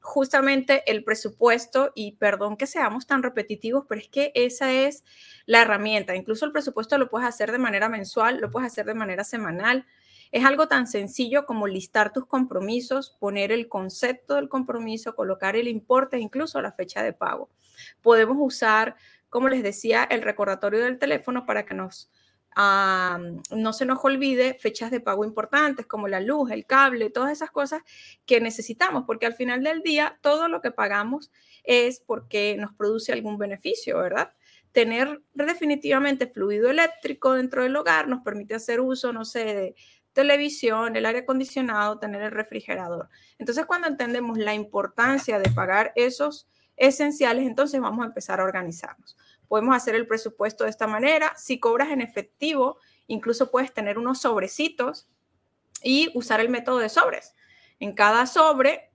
justamente 0.01 0.83
el 0.89 1.03
presupuesto, 1.03 1.91
y 1.93 2.13
perdón 2.13 2.57
que 2.57 2.67
seamos 2.67 3.05
tan 3.05 3.21
repetitivos, 3.21 3.85
pero 3.87 4.01
es 4.01 4.07
que 4.07 4.31
esa 4.33 4.71
es 4.71 5.03
la 5.45 5.61
herramienta. 5.61 6.15
Incluso 6.15 6.45
el 6.45 6.51
presupuesto 6.51 6.97
lo 6.97 7.09
puedes 7.09 7.27
hacer 7.27 7.51
de 7.51 7.57
manera 7.57 7.89
mensual, 7.89 8.39
lo 8.39 8.49
puedes 8.49 8.71
hacer 8.71 8.85
de 8.85 8.93
manera 8.95 9.23
semanal. 9.23 9.85
Es 10.31 10.45
algo 10.45 10.67
tan 10.67 10.85
sencillo 10.87 11.45
como 11.45 11.67
listar 11.67 12.13
tus 12.13 12.25
compromisos, 12.25 13.17
poner 13.19 13.51
el 13.51 13.67
concepto 13.67 14.35
del 14.35 14.47
compromiso, 14.47 15.15
colocar 15.15 15.55
el 15.55 15.67
importe, 15.67 16.19
incluso 16.19 16.61
la 16.61 16.71
fecha 16.71 17.01
de 17.01 17.13
pago. 17.13 17.49
Podemos 18.01 18.37
usar 18.39 18.95
como 19.29 19.50
les 19.50 19.63
decía, 19.63 20.03
el 20.03 20.21
recordatorio 20.21 20.83
del 20.83 21.00
teléfono 21.00 21.45
para 21.45 21.65
que 21.65 21.74
nos, 21.74 22.12
no 22.57 23.74
se 23.74 23.86
nos 23.86 24.03
olvide 24.03 24.55
fechas 24.55 24.91
de 24.91 25.00
pago 25.00 25.24
importantes 25.24 25.86
como 25.86 26.07
la 26.07 26.19
luz, 26.19 26.51
el 26.51 26.65
cable, 26.65 27.09
todas 27.09 27.31
esas 27.31 27.51
cosas 27.51 27.83
que 28.25 28.41
necesitamos, 28.41 29.03
porque 29.05 29.25
al 29.25 29.36
final 29.36 29.63
del 29.63 29.81
día 29.81 30.17
todo 30.21 30.48
lo 30.48 30.62
que 30.62 30.71
pagamos 30.71 31.31
es 31.63 32.00
porque 32.00 32.57
nos 32.59 32.74
produce 32.74 33.13
algún 33.13 33.38
beneficio, 33.38 34.00
¿verdad? 34.00 34.33
Tener 34.71 35.21
definitivamente 35.33 36.27
fluido 36.27 36.69
eléctrico 36.69 37.33
dentro 37.33 37.63
del 37.63 37.75
hogar 37.75 38.07
nos 38.07 38.21
permite 38.21 38.55
hacer 38.55 38.81
uso, 38.81 39.13
no 39.13 39.25
sé, 39.25 39.45
de 39.45 39.75
televisión, 40.13 40.95
el 40.95 41.05
aire 41.05 41.19
acondicionado, 41.19 42.00
tener 42.00 42.21
el 42.21 42.31
refrigerador. 42.31 43.09
Entonces, 43.38 43.65
cuando 43.65 43.88
entendemos 43.88 44.38
la 44.38 44.53
importancia 44.53 45.39
de 45.39 45.50
pagar 45.51 45.93
esos 45.95 46.48
esenciales, 46.79 47.45
entonces 47.45 47.79
vamos 47.79 48.03
a 48.03 48.07
empezar 48.07 48.39
a 48.39 48.43
organizarnos. 48.43 49.17
Podemos 49.48 49.75
hacer 49.75 49.95
el 49.95 50.07
presupuesto 50.07 50.63
de 50.63 50.69
esta 50.69 50.88
manera. 50.88 51.33
Si 51.36 51.59
cobras 51.59 51.89
en 51.89 52.01
efectivo, 52.01 52.77
incluso 53.07 53.51
puedes 53.51 53.74
tener 53.74 53.98
unos 53.98 54.21
sobrecitos 54.21 55.09
y 55.83 56.12
usar 56.13 56.39
el 56.39 56.50
método 56.50 56.77
de 56.77 56.89
sobres. 56.89 57.36
En 57.79 57.93
cada 57.93 58.25
sobre 58.25 58.91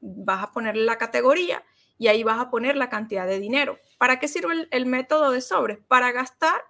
vas 0.00 0.42
a 0.42 0.52
ponerle 0.52 0.84
la 0.84 0.98
categoría 0.98 1.64
y 1.96 2.08
ahí 2.08 2.22
vas 2.22 2.38
a 2.38 2.50
poner 2.50 2.76
la 2.76 2.90
cantidad 2.90 3.26
de 3.26 3.38
dinero. 3.38 3.78
¿Para 3.98 4.18
qué 4.18 4.28
sirve 4.28 4.68
el, 4.70 4.86
método 4.86 5.30
de 5.30 5.40
sobres? 5.40 5.78
Para 5.88 6.12
gastar 6.12 6.60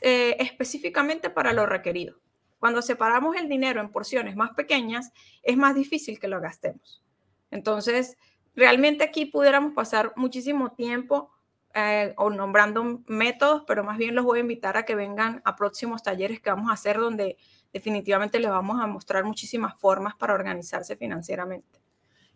eh, 0.00 0.36
específicamente 0.38 1.28
para 1.28 1.52
lo 1.52 1.66
requerido. 1.66 2.18
Cuando 2.58 2.82
separamos 2.82 3.36
el 3.36 3.48
dinero 3.48 3.80
en 3.80 3.90
porciones 3.90 4.36
más 4.36 4.50
pequeñas, 4.50 5.12
es 5.42 5.56
más 5.56 5.74
difícil 5.74 6.18
que 6.18 6.28
lo 6.28 6.40
gastemos. 6.40 7.04
Entonces, 7.50 8.16
Realmente 8.58 9.04
aquí 9.04 9.24
pudiéramos 9.24 9.72
pasar 9.72 10.12
muchísimo 10.16 10.72
tiempo 10.72 11.30
eh, 11.74 12.12
o 12.16 12.28
nombrando 12.28 13.04
métodos, 13.06 13.62
pero 13.68 13.84
más 13.84 13.98
bien 13.98 14.16
los 14.16 14.24
voy 14.24 14.38
a 14.38 14.40
invitar 14.40 14.76
a 14.76 14.84
que 14.84 14.96
vengan 14.96 15.40
a 15.44 15.54
próximos 15.54 16.02
talleres 16.02 16.40
que 16.40 16.50
vamos 16.50 16.68
a 16.68 16.72
hacer 16.72 16.98
donde 16.98 17.36
definitivamente 17.72 18.40
les 18.40 18.50
vamos 18.50 18.80
a 18.80 18.88
mostrar 18.88 19.22
muchísimas 19.22 19.78
formas 19.78 20.16
para 20.16 20.34
organizarse 20.34 20.96
financieramente. 20.96 21.78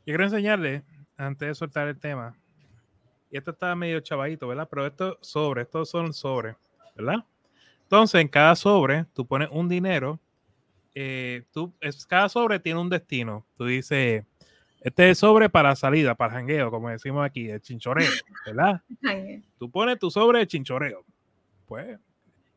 Yo 0.06 0.12
quiero 0.12 0.22
enseñarle, 0.22 0.84
antes 1.16 1.48
de 1.48 1.54
soltar 1.56 1.88
el 1.88 1.98
tema, 1.98 2.36
y 3.28 3.36
esto 3.36 3.50
está 3.50 3.74
medio 3.74 3.98
chavadito, 3.98 4.46
¿verdad? 4.46 4.68
Pero 4.70 4.86
esto 4.86 5.18
sobre, 5.22 5.62
estos 5.62 5.90
son 5.90 6.14
sobres, 6.14 6.54
¿verdad? 6.94 7.24
Entonces, 7.82 8.20
en 8.20 8.28
cada 8.28 8.54
sobre, 8.54 9.06
tú 9.12 9.26
pones 9.26 9.48
un 9.50 9.68
dinero, 9.68 10.20
eh, 10.94 11.42
tú, 11.50 11.74
es, 11.80 12.06
cada 12.06 12.28
sobre 12.28 12.60
tiene 12.60 12.78
un 12.78 12.88
destino. 12.88 13.44
Tú 13.56 13.66
dices, 13.66 14.24
este 14.82 15.10
es 15.10 15.18
sobre 15.18 15.48
para 15.48 15.76
salida, 15.76 16.14
para 16.14 16.32
jangueo, 16.32 16.70
como 16.70 16.88
decimos 16.88 17.24
aquí, 17.24 17.48
el 17.48 17.60
chinchoreo, 17.60 18.10
¿verdad? 18.46 18.82
tú 19.58 19.70
pones 19.70 19.98
tu 19.98 20.10
sobre 20.10 20.40
de 20.40 20.46
chinchoreo. 20.46 21.04
Pues, 21.66 21.98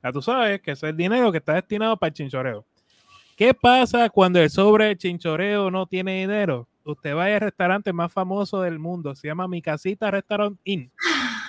ya 0.03 0.11
tú 0.11 0.21
sabes 0.21 0.59
que 0.61 0.71
ese 0.71 0.87
es 0.87 0.89
el 0.91 0.97
dinero 0.97 1.31
que 1.31 1.37
está 1.37 1.53
destinado 1.53 1.95
para 1.97 2.07
el 2.09 2.13
chinchoreo. 2.13 2.65
¿Qué 3.35 3.53
pasa 3.53 4.09
cuando 4.09 4.39
el 4.39 4.49
sobre 4.49 4.85
de 4.85 4.97
chinchoreo 4.97 5.69
no 5.69 5.85
tiene 5.85 6.21
dinero? 6.21 6.67
Usted 6.83 7.15
va 7.15 7.25
al 7.25 7.39
restaurante 7.39 7.93
más 7.93 8.11
famoso 8.11 8.61
del 8.61 8.79
mundo, 8.79 9.13
se 9.13 9.27
llama 9.27 9.47
Mi 9.47 9.61
Casita 9.61 10.09
Restaurant 10.09 10.59
Inn. 10.63 10.91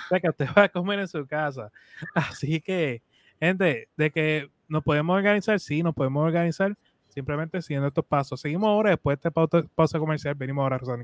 O 0.05 0.09
sea 0.09 0.21
que 0.21 0.29
usted 0.29 0.47
va 0.57 0.63
a 0.63 0.69
comer 0.69 0.99
en 0.99 1.07
su 1.09 1.27
casa. 1.27 1.69
Así 2.15 2.61
que, 2.61 3.01
gente, 3.41 3.89
de 3.97 4.09
que 4.09 4.49
nos 4.69 4.81
podemos 4.81 5.17
organizar, 5.17 5.59
sí, 5.59 5.83
nos 5.83 5.93
podemos 5.93 6.25
organizar, 6.25 6.77
simplemente 7.17 7.59
siguiendo 7.63 7.87
estos 7.87 8.05
pasos. 8.05 8.39
Seguimos 8.39 8.67
ahora, 8.67 8.91
después 8.91 9.17
de 9.19 9.29
esta 9.29 9.67
pausa, 9.75 9.97
comercial, 9.97 10.35
venimos 10.35 10.61
ahora, 10.61 10.77
Rosani. 10.77 11.03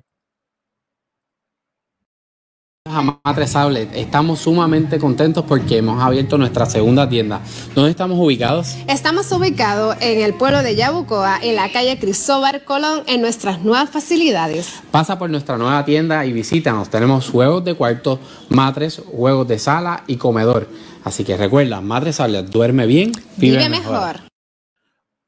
Sable, 3.47 3.89
estamos 3.95 4.41
sumamente 4.41 4.99
contentos 4.99 5.43
porque 5.43 5.77
hemos 5.77 5.99
abierto 6.03 6.37
nuestra 6.37 6.67
segunda 6.67 7.09
tienda. 7.09 7.41
¿Dónde 7.73 7.89
estamos 7.89 8.19
ubicados? 8.19 8.75
Estamos 8.87 9.31
ubicados 9.31 9.95
en 10.01 10.21
el 10.21 10.35
pueblo 10.35 10.61
de 10.61 10.75
Yabucoa, 10.75 11.39
en 11.41 11.55
la 11.55 11.71
calle 11.71 11.97
Cristóbal 11.97 12.63
Colón, 12.63 13.01
en 13.07 13.19
nuestras 13.21 13.63
nuevas 13.63 13.89
facilidades. 13.89 14.83
Pasa 14.91 15.17
por 15.17 15.31
nuestra 15.31 15.57
nueva 15.57 15.83
tienda 15.83 16.23
y 16.27 16.31
visítanos. 16.31 16.89
Tenemos 16.89 17.27
juegos 17.27 17.65
de 17.65 17.73
cuarto, 17.73 18.19
matres, 18.49 19.01
juegos 19.11 19.47
de 19.47 19.57
sala 19.57 20.03
y 20.05 20.17
comedor. 20.17 20.67
Así 21.03 21.23
que 21.23 21.35
recuerda, 21.37 21.81
Madre 21.81 22.13
Sable, 22.13 22.43
duerme 22.43 22.85
bien, 22.85 23.13
vive, 23.37 23.67
mejor. 23.67 24.32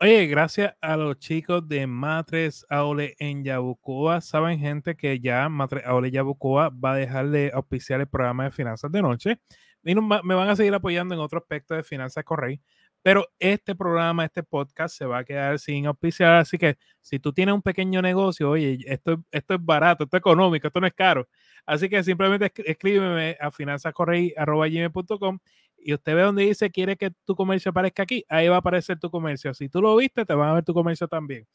Oye, 0.06 0.28
gracias 0.28 0.76
a 0.82 0.98
los 0.98 1.18
chicos 1.18 1.68
de 1.68 1.88
Matres 1.88 2.64
Aule 2.70 3.16
en 3.18 3.44
Yabucoa. 3.44 4.22
Saben, 4.22 4.60
gente, 4.60 4.96
que 4.96 5.20
ya 5.20 5.50
Matres 5.50 5.84
Aule 5.84 6.12
Yabucoa 6.12 6.70
va 6.70 6.94
a 6.94 6.96
dejar 6.96 7.30
de 7.30 7.50
auspiciar 7.52 8.02
el 8.02 8.08
programa 8.08 8.44
de 8.44 8.52
finanzas 8.52 8.92
de 8.92 9.02
noche. 9.02 9.40
Y 9.84 9.96
me 9.96 10.36
van 10.36 10.50
a 10.50 10.56
seguir 10.56 10.76
apoyando 10.76 11.16
en 11.16 11.22
otro 11.22 11.40
aspecto 11.40 11.74
de 11.74 11.82
finanzas 11.82 12.24
Correy. 12.24 12.62
Pero 13.02 13.28
este 13.40 13.74
programa, 13.74 14.26
este 14.26 14.44
podcast 14.44 14.96
se 14.96 15.08
va 15.08 15.18
a 15.18 15.24
quedar 15.24 15.58
sin 15.58 15.88
auspiciar. 15.88 16.36
Así 16.36 16.60
que 16.60 16.78
si 17.02 17.18
tú 17.18 17.34
tienes 17.34 17.56
un 17.56 17.64
pequeño 17.64 18.00
negocio, 18.04 18.52
oye, 18.52 18.78
esto, 18.86 19.24
esto 19.32 19.56
es 19.56 19.60
barato, 19.66 20.04
esto 20.04 20.18
es 20.18 20.22
económico, 20.22 20.68
esto 20.68 20.82
no 20.82 20.86
es 20.86 20.94
caro. 20.94 21.28
Así 21.66 21.90
que 21.90 22.04
simplemente 22.04 22.52
escríbeme 22.64 23.38
a 23.42 23.50
finanzascorrey.com 23.50 25.40
y 25.86 25.94
usted 25.94 26.16
ve 26.16 26.24
donde 26.24 26.44
dice 26.44 26.72
quiere 26.72 26.98
que 26.98 27.12
tu 27.26 27.36
comercio 27.36 27.70
aparezca 27.70 28.02
aquí, 28.02 28.26
ahí 28.28 28.48
va 28.48 28.56
a 28.56 28.60
aparecer 28.60 28.98
tu 29.00 29.12
comercio. 29.12 29.54
Si 29.54 29.70
tú 29.70 29.84
lo 29.84 29.96
viste, 29.96 30.26
te 30.26 30.34
van 30.34 30.50
a 30.50 30.54
ver 30.56 30.64
tu 30.64 30.74
comercio 30.74 31.08
también. 31.08 31.46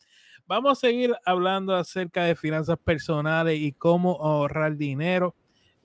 Vamos 0.47 0.71
a 0.71 0.81
seguir 0.81 1.13
hablando 1.25 1.75
acerca 1.75 2.23
de 2.23 2.37
finanzas 2.37 2.79
personales 2.79 3.59
y 3.59 3.73
cómo 3.73 4.25
ahorrar 4.25 4.77
dinero, 4.77 5.35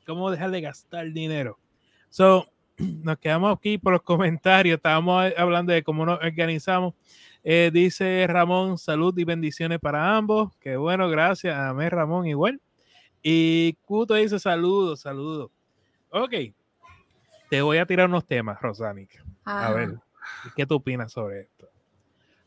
cómo 0.06 0.30
dejar 0.30 0.52
de 0.52 0.62
gastar 0.62 1.12
dinero. 1.12 1.58
So, 2.10 2.46
nos 2.78 3.18
quedamos 3.18 3.58
aquí 3.58 3.80
por 3.80 3.94
los 3.94 4.04
comentarios. 4.04 4.76
Estábamos 4.78 5.34
hablando 5.36 5.74
de 5.74 5.82
cómo 5.82 6.06
nos 6.06 6.20
organizamos. 6.24 6.94
Eh, 7.44 7.72
dice 7.74 8.28
Ramón, 8.28 8.78
salud 8.78 9.18
y 9.18 9.24
bendiciones 9.24 9.80
para 9.80 10.16
ambos. 10.16 10.56
Qué 10.60 10.78
bueno, 10.78 11.10
gracias. 11.10 11.58
Amén, 11.58 11.90
Ramón, 11.90 12.28
igual. 12.28 12.62
Y 13.24 13.74
Cuto 13.82 14.14
dice 14.14 14.38
saludos, 14.38 15.00
saludos. 15.00 15.50
Ok, 16.12 16.34
te 17.50 17.62
voy 17.62 17.78
a 17.78 17.86
tirar 17.86 18.08
unos 18.08 18.26
temas, 18.26 18.62
Rosánica. 18.62 19.24
A 19.44 19.72
ver, 19.72 19.96
¿qué 20.56 20.66
tú 20.66 20.76
opinas 20.76 21.12
sobre 21.12 21.42
esto? 21.42 21.70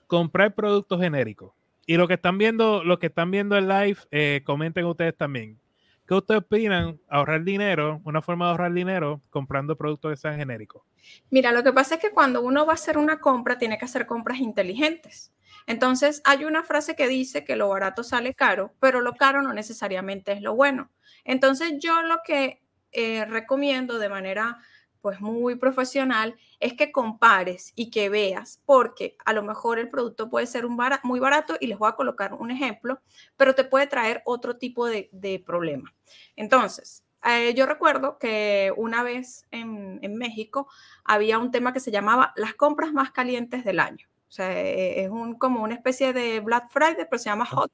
Comprar 0.06 0.54
productos 0.54 1.00
genéricos. 1.00 1.52
Y 1.86 1.96
lo 1.96 2.06
que 2.06 2.14
están 2.14 2.38
viendo, 2.38 2.84
los 2.84 2.98
que 2.98 3.06
están 3.06 3.30
viendo 3.30 3.56
el 3.56 3.68
live, 3.68 3.98
eh, 4.10 4.42
comenten 4.44 4.84
ustedes 4.84 5.16
también. 5.16 5.58
¿Qué 6.06 6.14
ustedes 6.14 6.40
opinan? 6.40 6.98
Ahorrar 7.08 7.44
dinero, 7.44 8.00
una 8.04 8.22
forma 8.22 8.46
de 8.46 8.50
ahorrar 8.52 8.72
dinero 8.72 9.20
comprando 9.30 9.76
productos 9.76 10.12
que 10.12 10.16
sean 10.16 10.36
genéricos. 10.36 10.82
Mira, 11.30 11.52
lo 11.52 11.62
que 11.62 11.72
pasa 11.72 11.96
es 11.96 12.00
que 12.00 12.10
cuando 12.10 12.40
uno 12.42 12.64
va 12.64 12.72
a 12.72 12.74
hacer 12.74 12.96
una 12.96 13.20
compra, 13.20 13.58
tiene 13.58 13.78
que 13.78 13.84
hacer 13.84 14.06
compras 14.06 14.38
inteligentes. 14.38 15.32
Entonces, 15.66 16.22
hay 16.24 16.44
una 16.46 16.62
frase 16.62 16.96
que 16.96 17.08
dice 17.08 17.44
que 17.44 17.56
lo 17.56 17.68
barato 17.68 18.02
sale 18.02 18.34
caro, 18.34 18.72
pero 18.80 19.02
lo 19.02 19.14
caro 19.14 19.42
no 19.42 19.52
necesariamente 19.52 20.32
es 20.32 20.40
lo 20.40 20.54
bueno. 20.54 20.90
Entonces, 21.24 21.74
yo 21.78 22.02
lo 22.02 22.20
que 22.24 22.62
eh, 22.92 23.26
recomiendo 23.26 23.98
de 23.98 24.08
manera 24.08 24.58
pues 25.00 25.20
muy 25.20 25.56
profesional 25.56 26.36
es 26.60 26.74
que 26.74 26.92
compares 26.92 27.72
y 27.74 27.90
que 27.90 28.08
veas, 28.08 28.62
porque 28.66 29.16
a 29.24 29.32
lo 29.32 29.42
mejor 29.42 29.78
el 29.78 29.88
producto 29.88 30.30
puede 30.30 30.46
ser 30.46 30.66
un 30.66 30.78
muy 31.02 31.20
barato 31.20 31.56
y 31.60 31.66
les 31.66 31.78
voy 31.78 31.88
a 31.88 31.96
colocar 31.96 32.34
un 32.34 32.50
ejemplo, 32.50 33.00
pero 33.36 33.54
te 33.54 33.64
puede 33.64 33.86
traer 33.86 34.22
otro 34.24 34.56
tipo 34.56 34.86
de, 34.86 35.42
problema. 35.44 35.94
Entonces, 36.36 37.04
eh, 37.24 37.54
yo 37.54 37.66
recuerdo 37.66 38.18
que 38.18 38.72
una 38.76 39.02
vez 39.02 39.46
en, 39.50 40.00
México 40.16 40.68
había 41.04 41.38
un 41.38 41.50
tema 41.50 41.72
que 41.72 41.80
se 41.80 41.90
llamaba 41.90 42.32
las 42.36 42.54
compras 42.54 42.92
más 42.92 43.10
calientes 43.10 43.64
del 43.64 43.80
año. 43.80 44.06
O 44.28 44.30
sea, 44.30 44.52
e, 44.52 45.04
es 45.04 45.10
un, 45.10 45.34
como 45.38 45.62
una 45.62 45.74
especie 45.74 46.12
de 46.12 46.40
Black 46.40 46.68
Friday, 46.70 47.06
pero 47.08 47.18
se 47.18 47.30
llama 47.30 47.46
Hot 47.46 47.72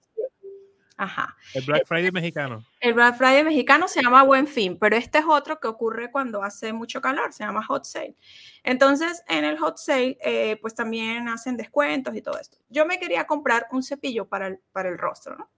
Ajá. 0.96 1.36
El 1.54 1.64
Black 1.64 1.86
Friday 1.86 2.12
mexicano. 2.12 2.64
El 2.80 2.94
Black 2.94 3.16
Friday 3.16 3.42
mexicano 3.42 3.88
se 3.88 4.00
llama 4.00 4.22
Buen 4.22 4.46
Fin, 4.46 4.78
pero 4.78 4.96
este 4.96 5.18
es 5.18 5.24
otro 5.26 5.58
que 5.58 5.66
ocurre 5.66 6.10
cuando 6.10 6.42
hace 6.42 6.72
mucho 6.72 7.00
calor, 7.00 7.32
se 7.32 7.44
llama 7.44 7.64
Hot 7.64 7.84
Sale. 7.84 8.16
Entonces, 8.62 9.24
en 9.26 9.44
el 9.44 9.58
Hot 9.58 9.78
Sale, 9.78 10.16
eh, 10.20 10.56
pues 10.60 10.74
también 10.74 11.28
hacen 11.28 11.56
descuentos 11.56 12.14
y 12.14 12.22
todo 12.22 12.38
esto. 12.38 12.58
Yo 12.68 12.86
me 12.86 13.00
quería 13.00 13.26
comprar 13.26 13.66
un 13.72 13.82
cepillo 13.82 14.28
para 14.28 14.46
el, 14.46 14.60
para 14.72 14.88
el 14.88 14.98
rostro, 14.98 15.36
¿no? 15.36 15.50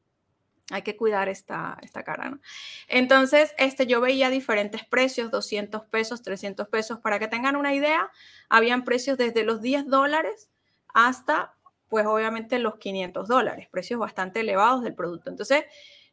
Hay 0.70 0.82
que 0.82 0.96
cuidar 0.96 1.28
esta, 1.28 1.78
esta 1.82 2.02
cara, 2.02 2.28
¿no? 2.30 2.40
Entonces, 2.88 3.54
este, 3.56 3.86
yo 3.86 4.00
veía 4.00 4.30
diferentes 4.30 4.84
precios, 4.84 5.30
200 5.30 5.84
pesos, 5.84 6.22
300 6.22 6.66
pesos. 6.68 6.98
Para 6.98 7.18
que 7.20 7.28
tengan 7.28 7.54
una 7.54 7.72
idea, 7.72 8.10
habían 8.48 8.84
precios 8.84 9.16
desde 9.16 9.44
los 9.44 9.60
10 9.60 9.86
dólares 9.86 10.50
hasta 10.92 11.55
pues 11.88 12.06
obviamente 12.06 12.58
los 12.58 12.76
500 12.76 13.28
dólares, 13.28 13.68
precios 13.70 14.00
bastante 14.00 14.40
elevados 14.40 14.82
del 14.82 14.94
producto. 14.94 15.30
Entonces, 15.30 15.64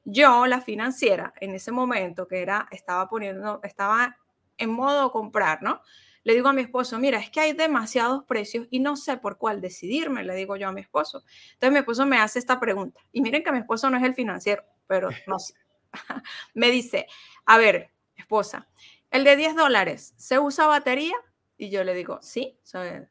yo, 0.05 0.45
la 0.47 0.61
financiera, 0.61 1.33
en 1.39 1.55
ese 1.55 1.71
momento 1.71 2.27
que 2.27 2.41
era, 2.41 2.67
estaba 2.71 3.07
poniendo, 3.07 3.59
estaba 3.63 4.17
en 4.57 4.69
modo 4.69 5.11
comprar, 5.11 5.63
¿no? 5.63 5.81
Le 6.23 6.33
digo 6.33 6.47
a 6.49 6.53
mi 6.53 6.61
esposo, 6.61 6.99
mira, 6.99 7.19
es 7.19 7.29
que 7.29 7.41
hay 7.41 7.53
demasiados 7.53 8.23
precios 8.25 8.67
y 8.69 8.79
no 8.79 8.95
sé 8.95 9.17
por 9.17 9.37
cuál 9.37 9.59
decidirme, 9.61 10.23
le 10.23 10.35
digo 10.35 10.55
yo 10.55 10.69
a 10.69 10.71
mi 10.71 10.81
esposo. 10.81 11.23
Entonces 11.53 11.71
mi 11.71 11.79
esposo 11.79 12.05
me 12.05 12.17
hace 12.17 12.39
esta 12.39 12.59
pregunta. 12.59 13.01
Y 13.11 13.21
miren 13.21 13.43
que 13.43 13.51
mi 13.51 13.59
esposo 13.59 13.89
no 13.89 13.97
es 13.97 14.03
el 14.03 14.13
financiero, 14.13 14.63
pero 14.87 15.09
no 15.27 15.39
sé. 15.39 15.53
me 16.53 16.71
dice, 16.71 17.07
a 17.45 17.57
ver, 17.57 17.91
esposa, 18.15 18.67
el 19.11 19.23
de 19.23 19.35
10 19.35 19.55
dólares, 19.55 20.13
¿se 20.17 20.39
usa 20.39 20.65
batería? 20.65 21.15
Y 21.57 21.69
yo 21.69 21.83
le 21.83 21.93
digo, 21.93 22.19
sí, 22.21 22.57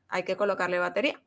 hay 0.08 0.24
que 0.24 0.36
colocarle 0.36 0.78
batería. 0.78 1.22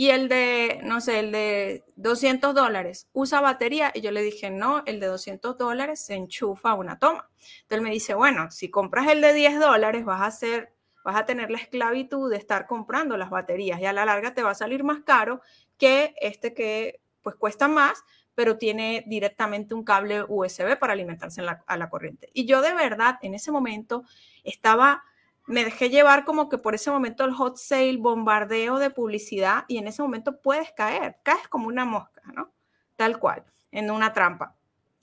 Y 0.00 0.10
el 0.10 0.28
de, 0.28 0.78
no 0.84 1.00
sé, 1.00 1.18
el 1.18 1.32
de 1.32 1.84
200 1.96 2.54
dólares, 2.54 3.08
¿usa 3.12 3.40
batería? 3.40 3.90
Y 3.92 4.00
yo 4.00 4.12
le 4.12 4.22
dije, 4.22 4.48
no, 4.48 4.84
el 4.86 5.00
de 5.00 5.08
200 5.08 5.58
dólares 5.58 6.06
se 6.06 6.14
enchufa 6.14 6.70
a 6.70 6.74
una 6.74 7.00
toma. 7.00 7.28
Entonces 7.62 7.82
me 7.82 7.90
dice, 7.90 8.14
bueno, 8.14 8.48
si 8.52 8.70
compras 8.70 9.08
el 9.08 9.20
de 9.20 9.34
10 9.34 9.58
dólares, 9.58 10.04
vas 10.04 10.20
a 10.20 10.26
hacer, 10.26 10.72
vas 11.04 11.16
a 11.16 11.26
tener 11.26 11.50
la 11.50 11.58
esclavitud 11.58 12.30
de 12.30 12.36
estar 12.36 12.68
comprando 12.68 13.16
las 13.16 13.28
baterías 13.28 13.80
y 13.80 13.86
a 13.86 13.92
la 13.92 14.04
larga 14.04 14.34
te 14.34 14.44
va 14.44 14.52
a 14.52 14.54
salir 14.54 14.84
más 14.84 15.00
caro 15.00 15.40
que 15.76 16.14
este 16.20 16.54
que 16.54 17.00
pues 17.22 17.34
cuesta 17.34 17.66
más, 17.66 18.04
pero 18.36 18.56
tiene 18.56 19.02
directamente 19.08 19.74
un 19.74 19.82
cable 19.82 20.22
USB 20.28 20.78
para 20.78 20.92
alimentarse 20.92 21.42
a 21.66 21.76
la 21.76 21.90
corriente. 21.90 22.30
Y 22.32 22.46
yo 22.46 22.62
de 22.62 22.72
verdad 22.72 23.16
en 23.20 23.34
ese 23.34 23.50
momento 23.50 24.04
estaba 24.44 25.02
me 25.48 25.64
dejé 25.64 25.88
llevar 25.88 26.24
como 26.24 26.48
que 26.50 26.58
por 26.58 26.74
ese 26.74 26.90
momento 26.90 27.24
el 27.24 27.32
hot 27.32 27.56
sale, 27.56 27.96
bombardeo 27.96 28.78
de 28.78 28.90
publicidad 28.90 29.64
y 29.66 29.78
en 29.78 29.88
ese 29.88 30.02
momento 30.02 30.40
puedes 30.40 30.72
caer, 30.72 31.16
caes 31.22 31.48
como 31.48 31.68
una 31.68 31.86
mosca, 31.86 32.20
¿no? 32.34 32.52
Tal 32.96 33.18
cual, 33.18 33.44
en 33.72 33.90
una 33.90 34.12
trampa. 34.12 34.56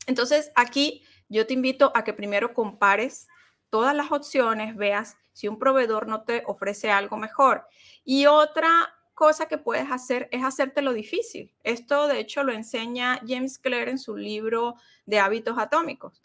Entonces 0.06 0.52
aquí 0.56 1.04
yo 1.30 1.48
te 1.48 1.54
invito 1.54 1.92
a 1.96 2.04
que 2.04 2.14
primero 2.14 2.54
compares 2.54 3.28
todas 3.72 3.96
las 3.96 4.12
opciones, 4.12 4.76
veas 4.76 5.18
si 5.34 5.48
un 5.48 5.58
proveedor 5.58 6.08
no 6.08 6.22
te 6.22 6.44
ofrece 6.46 6.92
algo 6.92 7.18
mejor. 7.18 7.68
Y 8.04 8.28
otra 8.28 8.94
cosa 9.16 9.48
que 9.48 9.58
puedes 9.58 9.90
hacer 9.92 10.30
es 10.32 10.44
hacerte 10.44 10.84
lo 10.84 10.94
difícil. 10.94 11.56
Esto 11.64 12.08
de 12.08 12.20
hecho 12.20 12.44
lo 12.44 12.54
enseña 12.54 13.20
James 13.28 13.58
Clear 13.58 13.90
en 13.90 13.98
su 13.98 14.16
libro 14.16 14.76
de 15.08 15.20
hábitos 15.20 15.58
atómicos 15.58 16.22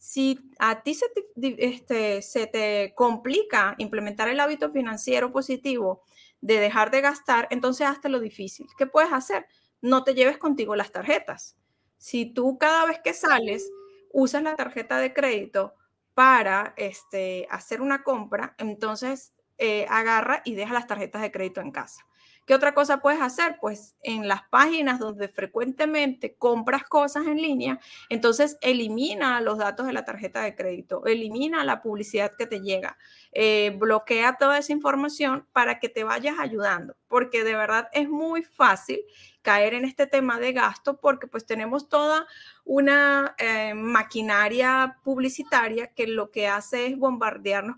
si 0.00 0.40
a 0.58 0.82
ti 0.82 0.94
se 0.94 1.06
te, 1.10 1.26
este, 1.58 2.22
se 2.22 2.46
te 2.46 2.94
complica 2.96 3.74
implementar 3.76 4.30
el 4.30 4.40
hábito 4.40 4.72
financiero 4.72 5.30
positivo 5.30 6.02
de 6.40 6.58
dejar 6.58 6.90
de 6.90 7.02
gastar, 7.02 7.48
entonces 7.50 7.86
hazte 7.86 8.08
lo 8.08 8.18
difícil. 8.18 8.66
¿Qué 8.78 8.86
puedes 8.86 9.12
hacer? 9.12 9.46
No 9.82 10.02
te 10.02 10.14
lleves 10.14 10.38
contigo 10.38 10.74
las 10.74 10.90
tarjetas. 10.90 11.58
Si 11.98 12.24
tú 12.24 12.56
cada 12.56 12.86
vez 12.86 12.98
que 13.04 13.12
sales 13.12 13.70
usas 14.10 14.42
la 14.42 14.56
tarjeta 14.56 14.96
de 14.96 15.12
crédito 15.12 15.74
para 16.14 16.72
este, 16.78 17.46
hacer 17.50 17.82
una 17.82 18.02
compra, 18.02 18.54
entonces 18.56 19.34
eh, 19.58 19.84
agarra 19.90 20.40
y 20.46 20.54
deja 20.54 20.72
las 20.72 20.86
tarjetas 20.86 21.20
de 21.20 21.30
crédito 21.30 21.60
en 21.60 21.72
casa. 21.72 22.06
¿Qué 22.46 22.54
otra 22.54 22.74
cosa 22.74 23.00
puedes 23.00 23.20
hacer? 23.20 23.58
Pues 23.60 23.94
en 24.02 24.26
las 24.26 24.42
páginas 24.50 24.98
donde 24.98 25.28
frecuentemente 25.28 26.34
compras 26.34 26.82
cosas 26.84 27.26
en 27.26 27.36
línea, 27.36 27.78
entonces 28.08 28.58
elimina 28.60 29.40
los 29.40 29.58
datos 29.58 29.86
de 29.86 29.92
la 29.92 30.04
tarjeta 30.04 30.42
de 30.42 30.56
crédito, 30.56 31.06
elimina 31.06 31.64
la 31.64 31.80
publicidad 31.80 32.32
que 32.36 32.46
te 32.46 32.60
llega, 32.60 32.98
eh, 33.32 33.76
bloquea 33.78 34.36
toda 34.36 34.58
esa 34.58 34.72
información 34.72 35.46
para 35.52 35.78
que 35.78 35.88
te 35.88 36.02
vayas 36.02 36.38
ayudando, 36.38 36.96
porque 37.06 37.44
de 37.44 37.54
verdad 37.54 37.88
es 37.92 38.08
muy 38.08 38.42
fácil 38.42 39.00
caer 39.42 39.74
en 39.74 39.84
este 39.84 40.06
tema 40.06 40.38
de 40.38 40.52
gasto 40.52 40.98
porque 41.00 41.26
pues 41.26 41.46
tenemos 41.46 41.88
toda 41.88 42.26
una 42.64 43.34
eh, 43.38 43.74
maquinaria 43.74 44.98
publicitaria 45.02 45.88
que 45.88 46.06
lo 46.06 46.30
que 46.30 46.46
hace 46.46 46.86
es 46.86 46.98
bombardearnos 46.98 47.76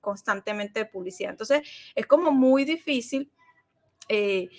constantemente 0.00 0.80
de 0.80 0.86
publicidad. 0.86 1.30
Entonces 1.30 1.62
es 1.94 2.06
como 2.06 2.32
muy 2.32 2.64
difícil 2.64 3.30
eh, 4.08 4.50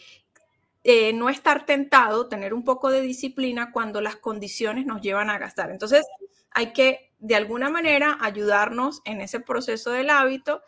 eh, 0.83 1.13
no 1.13 1.29
estar 1.29 1.65
tentado, 1.65 2.27
tener 2.29 2.53
un 2.53 2.63
poco 2.63 2.91
de 2.91 3.01
disciplina 3.01 3.71
cuando 3.71 4.01
las 4.01 4.17
condiciones 4.17 4.85
nos 4.85 5.01
llevan 5.01 5.29
a 5.29 5.39
gastar. 5.39 5.71
Entonces, 5.71 6.05
hay 6.51 6.73
que 6.73 7.11
de 7.19 7.35
alguna 7.35 7.69
manera 7.69 8.17
ayudarnos 8.21 9.01
en 9.03 9.21
ese 9.21 9.39
proceso 9.39 9.91
del 9.91 10.11
hábito 10.11 10.61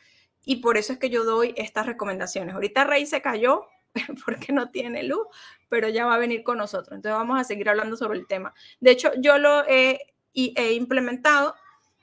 y 0.43 0.55
por 0.57 0.77
eso 0.77 0.93
es 0.93 0.99
que 0.99 1.09
yo 1.09 1.23
doy 1.23 1.53
estas 1.55 1.85
recomendaciones. 1.85 2.55
Ahorita 2.55 2.83
Rey 2.83 3.05
se 3.05 3.21
cayó 3.21 3.67
porque 4.25 4.53
no 4.53 4.69
tiene 4.69 5.03
luz, 5.03 5.27
pero 5.69 5.89
ya 5.89 6.05
va 6.05 6.15
a 6.15 6.19
venir 6.19 6.43
con 6.43 6.57
nosotros. 6.57 6.95
Entonces 6.95 7.17
vamos 7.17 7.39
a 7.39 7.43
seguir 7.43 7.69
hablando 7.69 7.95
sobre 7.95 8.17
el 8.17 8.27
tema. 8.27 8.53
De 8.79 8.91
hecho, 8.91 9.11
yo 9.19 9.37
lo 9.37 9.67
he, 9.67 9.99
implementado. 10.33 11.53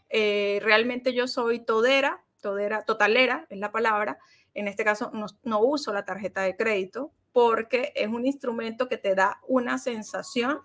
Eh, 0.09 0.61
realmente 0.63 1.15
yo 1.15 1.27
soy 1.27 1.65
todera, 1.65 2.23
todera, 2.41 2.83
totalera 2.85 3.47
es 3.51 3.59
la 3.59 3.73
palabra. 3.73 4.19
En 4.55 4.69
este 4.69 4.85
caso 4.85 5.11
no, 5.13 5.61
uso 5.61 5.93
la 5.93 6.05
tarjeta 6.05 6.43
de 6.43 6.57
crédito 6.57 7.13
porque 7.33 7.93
es 7.97 8.09
un 8.09 8.25
instrumento 8.25 8.89
que 8.89 8.97
te 8.97 9.15
da 9.15 9.41
una 9.49 9.79
sensación 9.79 10.61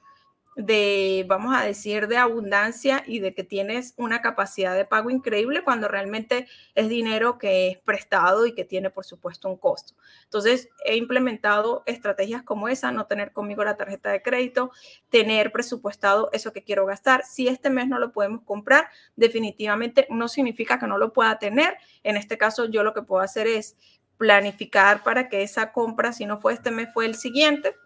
de, 0.59 1.23
vamos 1.25 1.55
a 1.55 1.63
decir, 1.63 2.09
de 2.09 2.17
abundancia 2.17 3.01
y 3.07 3.19
de 3.19 3.33
que 3.33 3.45
tienes 3.45 3.93
una 3.95 4.21
capacidad 4.21 4.75
de 4.75 4.83
pago 4.83 5.09
increíble 5.09 5.63
cuando 5.63 5.87
realmente 5.87 6.47
es 6.75 6.89
dinero 6.89 7.37
que 7.37 7.69
es 7.69 7.77
prestado 7.77 8.45
y 8.45 8.53
que 8.53 8.65
tiene, 8.65 8.89
por 8.89 9.05
supuesto, 9.05 9.47
un 9.47 9.55
costo. 9.55 9.93
Entonces, 10.25 10.67
he 10.83 10.97
implementado 10.97 11.83
estrategias 11.85 12.43
como 12.43 12.67
esa, 12.67 12.91
no 12.91 13.05
tener 13.05 13.31
conmigo 13.31 13.63
la 13.63 13.77
tarjeta 13.77 14.11
de 14.11 14.21
crédito, 14.21 14.71
tener 15.09 15.53
presupuestado 15.53 16.29
eso 16.33 16.51
que 16.51 16.65
quiero 16.65 16.85
gastar. 16.85 17.23
Si 17.23 17.47
este 17.47 17.69
mes 17.69 17.87
no 17.87 17.97
lo 17.97 18.11
podemos 18.11 18.41
comprar, 18.43 18.89
definitivamente 19.15 20.07
no 20.09 20.27
significa 20.27 20.77
que 20.77 20.87
no 20.87 20.97
lo 20.97 21.13
pueda 21.13 21.39
tener. 21.39 21.77
En 22.03 22.17
este 22.17 22.37
caso, 22.37 22.65
yo 22.65 22.83
lo 22.83 22.93
que 22.93 23.01
puedo 23.01 23.21
hacer 23.21 23.47
es 23.47 23.77
planificar 24.17 25.03
para 25.03 25.29
que 25.29 25.41
esa 25.41 25.71
compra, 25.71 26.11
si 26.11 26.25
no 26.25 26.37
fue 26.37 26.51
este 26.51 26.69
mes, 26.69 26.89
fue 26.93 27.05
el 27.05 27.15
siguiente 27.15 27.77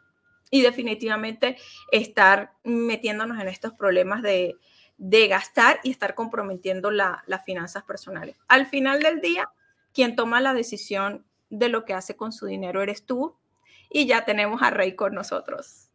y 0.54 0.62
definitivamente 0.62 1.58
estar 1.92 2.54
metiéndonos 2.64 3.42
en 3.42 3.48
estos 3.48 3.74
problemas 3.74 4.22
de, 4.22 4.56
gastar 5.28 5.80
y 5.84 5.90
estar 5.90 6.14
comprometiendo 6.14 6.92
las 6.92 7.44
finanzas 7.44 7.82
personales. 7.86 8.36
Al 8.48 8.68
final 8.68 9.02
del 9.02 9.20
día, 9.20 9.50
quien 9.94 10.16
toma 10.16 10.42
la 10.42 10.54
decisión 10.54 11.26
de 11.50 11.70
lo 11.70 11.86
que 11.86 11.96
hace 11.96 12.16
con 12.16 12.32
su 12.32 12.46
dinero 12.46 12.84
eres 12.84 13.04
tú 13.04 13.36
y 13.90 14.06
ya 14.06 14.26
tenemos 14.26 14.62
a 14.62 14.70
Rey 14.70 14.96
con 14.96 15.16
nosotros. 15.16 15.90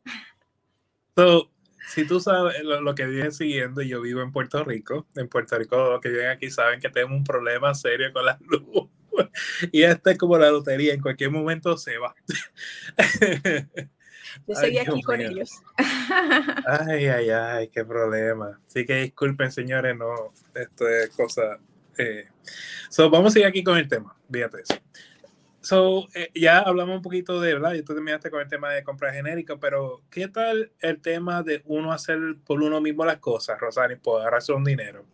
si 1.95 2.05
tú 2.05 2.19
sabes 2.19 2.61
lo, 2.65 2.95
que 2.97 3.07
viene 3.07 3.31
siguiendo, 3.31 3.81
yo 3.83 4.01
vivo 4.01 4.23
en 4.23 4.33
Puerto 4.33 4.65
Rico. 4.65 5.07
En 5.15 5.29
Puerto 5.29 5.57
Rico, 5.57 5.77
los 5.77 6.01
que 6.01 6.09
viven 6.09 6.31
aquí 6.31 6.51
saben 6.51 6.81
que 6.81 6.91
tenemos 6.91 7.17
un 7.17 7.25
problema 7.25 7.77
serio 7.77 8.13
con 8.13 8.27
la 8.27 8.37
luz. 8.41 8.89
Y 9.71 9.83
este 9.85 10.11
es 10.13 10.19
como 10.19 10.37
la 10.37 10.51
lotería, 10.51 10.95
en 10.95 11.01
cualquier 11.01 11.31
momento 11.31 11.77
se 11.79 11.97
va. 11.99 12.17
Yo 14.47 14.55
seguí 14.55 14.79
aquí 14.79 15.03
con 15.03 15.21
ellos. 15.21 15.63
Ay, 16.67 17.07
ay, 17.07 17.31
ay, 17.31 17.69
qué 17.69 17.85
problema. 17.85 18.61
Sí 18.67 18.85
que 18.85 19.03
disculpen, 19.03 19.51
señores, 19.53 19.97
no, 19.97 20.33
esto 20.55 20.89
es 20.89 21.11
cosa. 21.11 21.59
Eh. 21.97 22.29
So, 22.89 23.11
vamos 23.11 23.33
a 23.33 23.35
seguir 23.35 23.47
aquí 23.47 23.63
con 23.63 23.77
el 23.77 23.89
tema, 23.89 24.17
fíjate 24.31 24.63
eso. 24.63 24.75
So, 25.61 26.09
eh, 26.15 26.31
ya 26.35 26.61
hablamos 26.61 26.97
un 26.97 27.03
poquito 27.03 27.41
de, 27.41 27.55
¿verdad? 27.55 27.75
Y 27.75 27.83
tú 27.83 27.93
terminaste 27.93 28.31
con 28.31 28.41
el 28.41 28.49
tema 28.49 28.71
de 28.73 28.85
compra 28.85 29.13
genérica, 29.13 29.59
pero 29.59 30.03
¿qué 30.11 30.29
tal 30.29 30.73
el 30.81 31.01
tema 31.01 31.43
de 31.43 31.63
uno 31.67 31.93
hacer 31.93 32.19
por 32.47 32.63
uno 32.63 32.81
mismo 32.81 33.05
las 33.05 33.19
cosas, 33.19 33.61
Rosani, 33.61 33.97
por 33.97 34.21
agarrarse 34.21 34.53
un 34.53 34.65
dinero? 34.65 35.05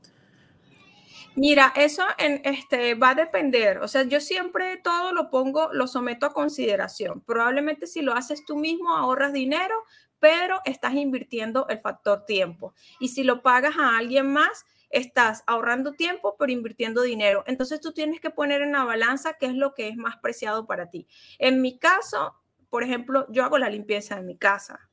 Mira, 1.36 1.72
eso 1.74 2.04
en, 2.18 2.40
este, 2.44 2.94
va 2.94 3.10
a 3.10 3.14
depender. 3.16 3.78
O 3.78 3.88
sea, 3.88 4.04
yo 4.04 4.20
siempre 4.20 4.76
todo 4.76 5.12
lo 5.12 5.30
pongo, 5.30 5.68
lo 5.72 5.88
someto 5.88 6.26
a 6.26 6.32
consideración. 6.32 7.22
Probablemente 7.22 7.88
si 7.88 8.02
lo 8.02 8.12
haces 8.12 8.44
tú 8.44 8.56
mismo 8.56 8.96
ahorras 8.96 9.32
dinero, 9.32 9.74
pero 10.20 10.60
estás 10.64 10.94
invirtiendo 10.94 11.66
el 11.68 11.80
factor 11.80 12.24
tiempo. 12.24 12.74
Y 13.00 13.08
si 13.08 13.24
lo 13.24 13.42
pagas 13.42 13.76
a 13.78 13.98
alguien 13.98 14.32
más, 14.32 14.64
estás 14.90 15.42
ahorrando 15.48 15.92
tiempo, 15.94 16.36
pero 16.38 16.52
invirtiendo 16.52 17.02
dinero. 17.02 17.42
Entonces 17.48 17.80
tú 17.80 17.92
tienes 17.92 18.20
que 18.20 18.30
poner 18.30 18.62
en 18.62 18.72
la 18.72 18.84
balanza 18.84 19.36
qué 19.38 19.46
es 19.46 19.54
lo 19.54 19.74
que 19.74 19.88
es 19.88 19.96
más 19.96 20.16
preciado 20.18 20.66
para 20.68 20.88
ti. 20.88 21.08
En 21.40 21.60
mi 21.60 21.78
caso, 21.80 22.34
por 22.70 22.84
ejemplo, 22.84 23.26
yo 23.30 23.44
hago 23.44 23.58
la 23.58 23.70
limpieza 23.70 24.14
de 24.14 24.22
mi 24.22 24.38
casa 24.38 24.88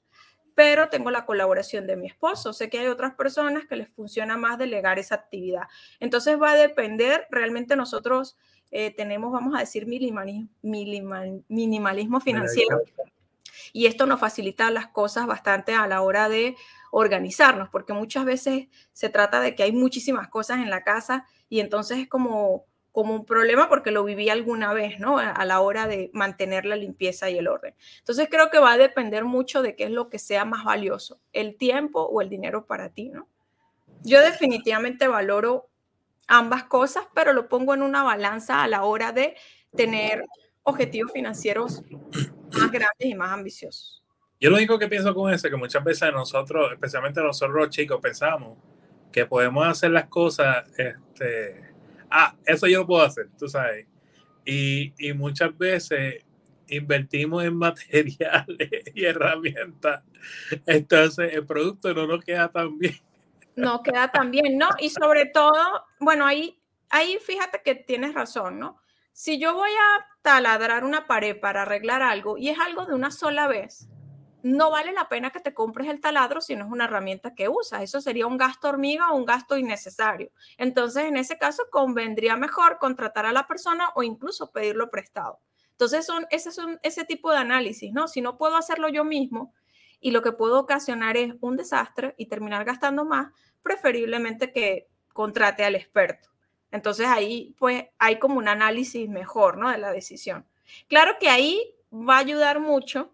pero 0.56 0.90
tengo 0.90 1.12
la 1.12 1.26
colaboración 1.26 1.88
de 1.88 1.96
mi 1.96 2.08
esposo. 2.08 2.54
Sé 2.54 2.70
que 2.70 2.80
hay 2.80 2.88
otras 2.88 3.16
personas 3.16 3.66
que 3.68 3.76
les 3.76 3.90
funciona 3.90 4.38
más 4.38 4.58
delegar 4.58 5.00
esa 5.00 5.16
actividad. 5.16 5.64
Entonces 6.00 6.40
va 6.42 6.52
a 6.52 6.56
depender, 6.56 7.28
realmente 7.30 7.76
nosotros 7.76 8.38
eh, 8.72 8.94
tenemos, 8.96 9.32
vamos 9.32 9.56
a 9.56 9.60
decir, 9.60 9.86
minimalismo, 9.86 10.46
minimalismo 11.48 12.20
financiero. 12.22 12.82
Y 13.74 13.86
esto 13.86 14.06
nos 14.06 14.20
facilita 14.20 14.72
las 14.72 14.88
cosas 14.88 15.28
bastante 15.28 15.74
a 15.74 15.88
la 15.88 16.02
hora 16.02 16.30
de 16.30 16.56
organizarnos, 16.92 17.70
porque 17.70 17.94
muchas 17.94 18.26
veces 18.26 18.68
se 18.94 19.10
trata 19.10 19.40
de 19.40 19.56
que 19.56 19.64
hay 19.64 19.72
muchísimas 19.72 20.28
cosas 20.28 20.60
en 20.60 20.70
la 20.70 20.84
casa 20.84 21.26
y 21.48 21.60
entonces 21.60 22.00
es 22.00 22.08
como 22.08 22.66
como 22.92 23.16
un 23.16 23.26
problema 23.26 23.70
porque 23.70 23.92
lo 23.92 24.04
viví 24.04 24.30
alguna 24.30 24.74
vez, 24.74 25.00
¿no? 25.00 25.18
A 25.18 25.46
la 25.46 25.62
hora 25.62 25.88
de 25.88 26.10
mantener 26.14 26.66
la 26.66 26.76
limpieza 26.76 27.30
y 27.30 27.38
el 27.38 27.48
orden. 27.48 27.74
Entonces 28.00 28.28
creo 28.30 28.50
que 28.50 28.60
va 28.60 28.74
a 28.74 28.78
depender 28.78 29.24
mucho 29.24 29.62
de 29.62 29.76
qué 29.76 29.86
es 29.86 29.92
lo 29.92 30.10
que 30.10 30.20
sea 30.20 30.44
más 30.46 30.66
valioso, 30.66 31.20
el 31.32 31.56
tiempo 31.56 32.02
o 32.02 32.22
el 32.22 32.30
dinero 32.30 32.66
para 32.66 32.90
ti, 32.90 33.10
¿no? 33.10 33.28
Yo 34.04 34.20
definitivamente 34.22 35.08
valoro 35.08 35.70
ambas 36.28 36.64
cosas, 36.64 37.06
pero 37.14 37.34
lo 37.34 37.48
pongo 37.48 37.74
en 37.74 37.82
una 37.82 38.04
balanza 38.04 38.64
a 38.64 38.68
la 38.68 38.84
hora 38.84 39.12
de 39.12 39.36
tener 39.76 40.26
objetivos 40.64 41.12
financieros 41.12 41.82
más 42.52 42.72
grandes 42.72 43.08
y 43.08 43.16
más 43.16 43.32
ambiciosos. 43.32 44.04
Yo 44.40 44.50
lo 44.50 44.58
único 44.58 44.80
que 44.80 44.88
pienso 44.88 45.14
con 45.14 45.32
eso 45.32 45.48
es 45.48 45.52
que 45.52 45.58
muchas 45.58 45.84
veces 45.84 46.12
nosotros, 46.12 46.72
especialmente 46.74 47.22
nosotros 47.22 47.56
los 47.56 47.70
chicos, 47.70 48.00
pensamos 48.02 48.58
que 49.12 49.26
podemos 49.26 49.68
hacer 49.68 49.92
las 49.92 50.08
cosas, 50.08 50.68
este, 50.78 51.71
ah, 52.12 52.36
eso 52.46 52.68
yo 52.68 52.80
lo 52.80 52.88
puedo 52.88 53.04
hacer, 53.04 53.30
tú 53.38 53.48
sabes. 53.48 53.88
Y, 54.46 54.94
y 54.98 55.14
muchas 55.14 55.58
veces 55.58 56.24
invertimos 56.68 57.44
en 57.44 57.56
materiales 57.58 58.70
y 58.94 59.06
herramientas, 59.06 60.04
entonces 60.66 61.34
el 61.34 61.46
producto 61.46 61.94
no 61.94 62.08
nos 62.08 62.24
queda 62.24 62.50
tan 62.52 62.78
bien. 62.78 62.96
No 63.56 63.84
queda 63.84 64.10
tan 64.10 64.32
bien, 64.32 64.58
¿no? 64.58 64.70
Y 64.80 64.90
sobre 64.90 65.26
todo, 65.26 65.86
bueno, 66.00 66.26
ahí, 66.26 66.60
ahí 66.90 67.18
fíjate 67.20 67.62
que 67.64 67.76
tienes 67.76 68.14
razón, 68.14 68.60
¿no? 68.60 68.78
Si 69.12 69.40
yo 69.40 69.54
voy 69.54 69.70
a 69.72 70.06
taladrar 70.22 70.86
una 70.86 71.06
pared 71.06 71.38
para 71.40 71.64
arreglar 71.64 72.02
algo 72.02 72.38
y 72.38 72.50
es 72.50 72.60
algo 72.60 72.86
de 72.86 72.94
una 72.94 73.12
sola 73.12 73.48
vez, 73.48 73.90
no 74.44 74.72
vale 74.72 74.92
la 74.92 75.08
pena 75.08 75.30
que 75.30 75.40
te 75.40 75.54
compres 75.54 75.88
el 75.90 76.00
taladro 76.00 76.42
si 76.42 76.56
no 76.56 76.66
es 76.66 76.72
una 76.72 76.86
herramienta 76.86 77.36
que 77.36 77.50
usas. 77.50 77.84
Eso 77.84 78.02
sería 78.02 78.28
un 78.28 78.38
gasto 78.38 78.70
hormiga 78.70 79.12
o 79.12 79.16
un 79.16 79.26
gasto 79.26 79.58
innecesario. 79.58 80.32
Entonces, 80.58 81.06
en 81.06 81.18
ese 81.18 81.38
caso, 81.38 81.64
convendría 81.72 82.36
mejor 82.38 82.78
contratar 82.80 83.26
a 83.26 83.32
la 83.32 83.48
persona 83.48 83.90
o 83.96 84.04
incluso 84.04 84.52
pedirlo 84.52 84.90
prestado. 84.90 85.40
Entonces, 85.72 86.06
son, 86.06 86.28
ese 86.30 86.52
son 86.52 86.80
ese 86.84 87.06
tipo 87.06 87.32
de 87.32 87.38
análisis, 87.38 87.92
¿no? 87.92 88.08
Si 88.08 88.22
no 88.22 88.38
puedo 88.38 88.56
hacerlo 88.56 88.90
yo 88.90 89.04
mismo 89.04 89.54
y 90.00 90.12
lo 90.12 90.22
que 90.22 90.32
puedo 90.32 90.60
ocasionar 90.60 91.18
es 91.18 91.34
un 91.42 91.58
desastre 91.58 92.16
y 92.18 92.28
terminar 92.28 92.66
gastando 92.66 93.06
más, 93.06 93.32
preferiblemente 93.64 94.52
que 94.52 94.88
contrate 95.14 95.64
al 95.64 95.76
experto. 95.76 96.30
Entonces, 96.72 97.08
ahí, 97.08 97.56
pues, 97.60 97.86
hay 98.00 98.18
como 98.18 98.38
un 98.38 98.48
análisis 98.48 99.10
mejor, 99.10 99.58
¿no? 99.58 99.70
De 99.70 99.78
la 99.78 99.92
decisión. 99.92 100.48
Claro 100.88 101.18
que 101.20 101.30
ahí 101.30 101.76
va 101.92 102.16
a 102.16 102.20
ayudar 102.20 102.60
mucho 102.60 103.14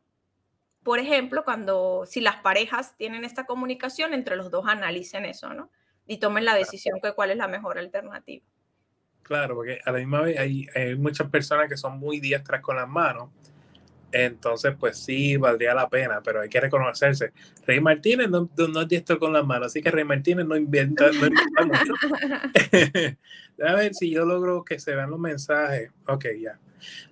por 0.88 1.00
ejemplo, 1.00 1.44
cuando 1.44 2.06
si 2.06 2.22
las 2.22 2.38
parejas 2.38 2.96
tienen 2.96 3.26
esta 3.26 3.46
comunicación, 3.46 4.14
entre 4.14 4.38
los 4.38 4.50
dos 4.50 4.68
analicen 4.68 5.26
eso, 5.26 5.54
¿no? 5.54 5.70
Y 6.08 6.20
tomen 6.20 6.46
la 6.46 6.56
decisión 6.56 7.02
de 7.04 7.12
cuál 7.12 7.32
es 7.32 7.36
la 7.36 7.50
mejor 7.50 7.78
alternativa. 7.78 8.46
Claro, 9.22 9.56
porque 9.56 9.82
a 9.84 9.92
la 9.92 9.98
misma 9.98 10.22
vez 10.22 10.40
hay, 10.40 10.96
muchas 10.98 11.30
personas 11.30 11.68
que 11.68 11.76
son 11.76 12.00
muy 12.00 12.22
diestras 12.22 12.62
con 12.62 12.78
las 12.78 12.88
manos, 12.88 13.32
entonces 14.14 14.76
pues 14.80 14.98
sí, 14.98 15.36
valdría 15.36 15.74
la 15.74 15.90
pena, 15.90 16.22
pero 16.24 16.40
hay 16.40 16.48
que 16.48 16.62
reconocerse. 16.62 17.34
Rey 17.66 17.82
Martínez 17.82 18.30
no, 18.30 18.50
es 18.56 18.88
diestro 18.88 19.20
con 19.20 19.34
las 19.34 19.46
manos, 19.46 19.68
así 19.68 19.82
que 19.82 19.92
Rey 19.92 20.06
Martínez 20.06 20.46
no 20.46 20.56
inventa, 20.56 21.08
no 21.08 21.28
inventa 21.28 21.66
mucho. 21.66 21.94
a 23.68 23.74
ver 23.74 23.94
si 23.94 24.10
yo 24.10 24.24
logro 24.24 24.64
que 24.64 24.80
se 24.80 24.96
vean 24.96 25.10
los 25.10 25.20
mensajes. 25.20 25.92
Ok, 26.08 26.28
ya. 26.40 26.58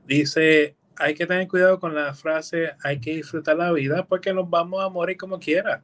Dice 0.05 0.77
hay 0.97 1.13
que 1.13 1.25
tener 1.25 1.47
cuidado 1.47 1.79
con 1.79 1.93
la 1.93 2.13
frase 2.13 2.73
hay 2.83 2.99
que 2.99 3.15
disfrutar 3.15 3.57
la 3.57 3.71
vida 3.71 4.05
porque 4.05 4.33
nos 4.33 4.49
vamos 4.49 4.83
a 4.83 4.89
morir 4.89 5.17
como 5.17 5.39
quiera 5.39 5.81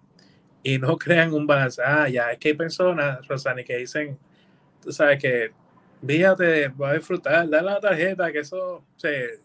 y 0.63 0.77
no 0.77 0.97
crean 0.97 1.33
un 1.33 1.47
balance. 1.47 1.81
Ah, 1.83 2.07
ya, 2.09 2.31
es 2.31 2.39
que 2.39 2.49
hay 2.49 2.53
personas, 2.53 3.27
Rosani, 3.27 3.63
que 3.63 3.77
dicen, 3.77 4.17
tú 4.81 4.91
sabes 4.91 5.21
que, 5.21 5.51
fíjate, 6.05 6.69
va 6.69 6.91
a 6.91 6.93
disfrutar, 6.93 7.49
dale 7.49 7.65
la 7.65 7.79
tarjeta, 7.79 8.31
que 8.31 8.39
eso 8.39 8.83
se, 8.95 9.39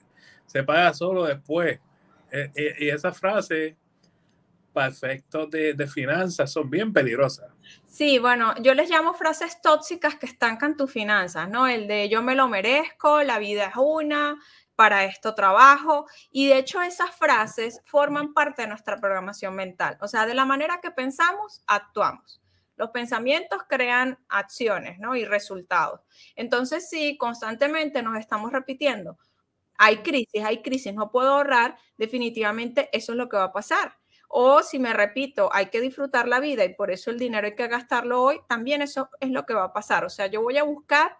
se 0.46 0.62
paga 0.62 0.92
solo 0.94 1.24
después. 1.24 1.78
E, 2.30 2.50
e, 2.54 2.84
y 2.84 2.88
esa 2.88 3.12
frase, 3.12 3.76
para 4.72 4.88
efectos 4.88 5.50
de, 5.50 5.72
de, 5.72 5.86
finanzas, 5.86 6.52
son 6.52 6.68
bien 6.68 6.92
peligrosas. 6.92 7.48
Sí, 7.86 8.18
bueno, 8.18 8.54
yo 8.60 8.74
les 8.74 8.90
llamo 8.90 9.14
frases 9.14 9.60
tóxicas 9.62 10.16
que 10.16 10.26
estancan 10.26 10.76
tus 10.76 10.90
finanzas, 10.90 11.48
¿no? 11.48 11.66
El 11.66 11.88
de 11.88 12.10
yo 12.10 12.22
me 12.22 12.34
lo 12.34 12.46
merezco, 12.46 13.22
la 13.22 13.38
vida 13.38 13.68
es 13.68 13.76
una, 13.76 14.38
para 14.76 15.04
esto 15.04 15.34
trabajo. 15.34 16.06
Y 16.30 16.48
de 16.48 16.58
hecho 16.58 16.80
esas 16.82 17.10
frases 17.16 17.80
forman 17.84 18.34
parte 18.34 18.62
de 18.62 18.68
nuestra 18.68 18.98
programación 18.98 19.54
mental. 19.54 19.98
O 20.00 20.08
sea, 20.08 20.26
de 20.26 20.34
la 20.34 20.44
manera 20.44 20.80
que 20.80 20.90
pensamos, 20.90 21.62
actuamos. 21.66 22.40
Los 22.76 22.90
pensamientos 22.90 23.62
crean 23.68 24.18
acciones 24.28 24.98
¿no? 24.98 25.16
y 25.16 25.24
resultados. 25.24 26.02
Entonces, 26.36 26.88
si 26.90 27.16
constantemente 27.16 28.02
nos 28.02 28.18
estamos 28.18 28.52
repitiendo, 28.52 29.18
hay 29.78 29.98
crisis, 29.98 30.44
hay 30.44 30.62
crisis, 30.62 30.94
no 30.94 31.10
puedo 31.10 31.30
ahorrar, 31.30 31.76
definitivamente 31.96 32.90
eso 32.92 33.12
es 33.12 33.18
lo 33.18 33.28
que 33.28 33.36
va 33.38 33.44
a 33.44 33.52
pasar. 33.52 33.96
O 34.28 34.62
si 34.62 34.78
me 34.78 34.92
repito, 34.92 35.48
hay 35.52 35.66
que 35.66 35.80
disfrutar 35.80 36.28
la 36.28 36.40
vida 36.40 36.64
y 36.64 36.74
por 36.74 36.90
eso 36.90 37.10
el 37.10 37.18
dinero 37.18 37.46
hay 37.46 37.54
que 37.54 37.68
gastarlo 37.68 38.22
hoy, 38.22 38.40
también 38.48 38.82
eso 38.82 39.08
es 39.20 39.30
lo 39.30 39.46
que 39.46 39.54
va 39.54 39.64
a 39.64 39.72
pasar. 39.72 40.04
O 40.04 40.10
sea, 40.10 40.26
yo 40.26 40.42
voy 40.42 40.58
a 40.58 40.64
buscar, 40.64 41.16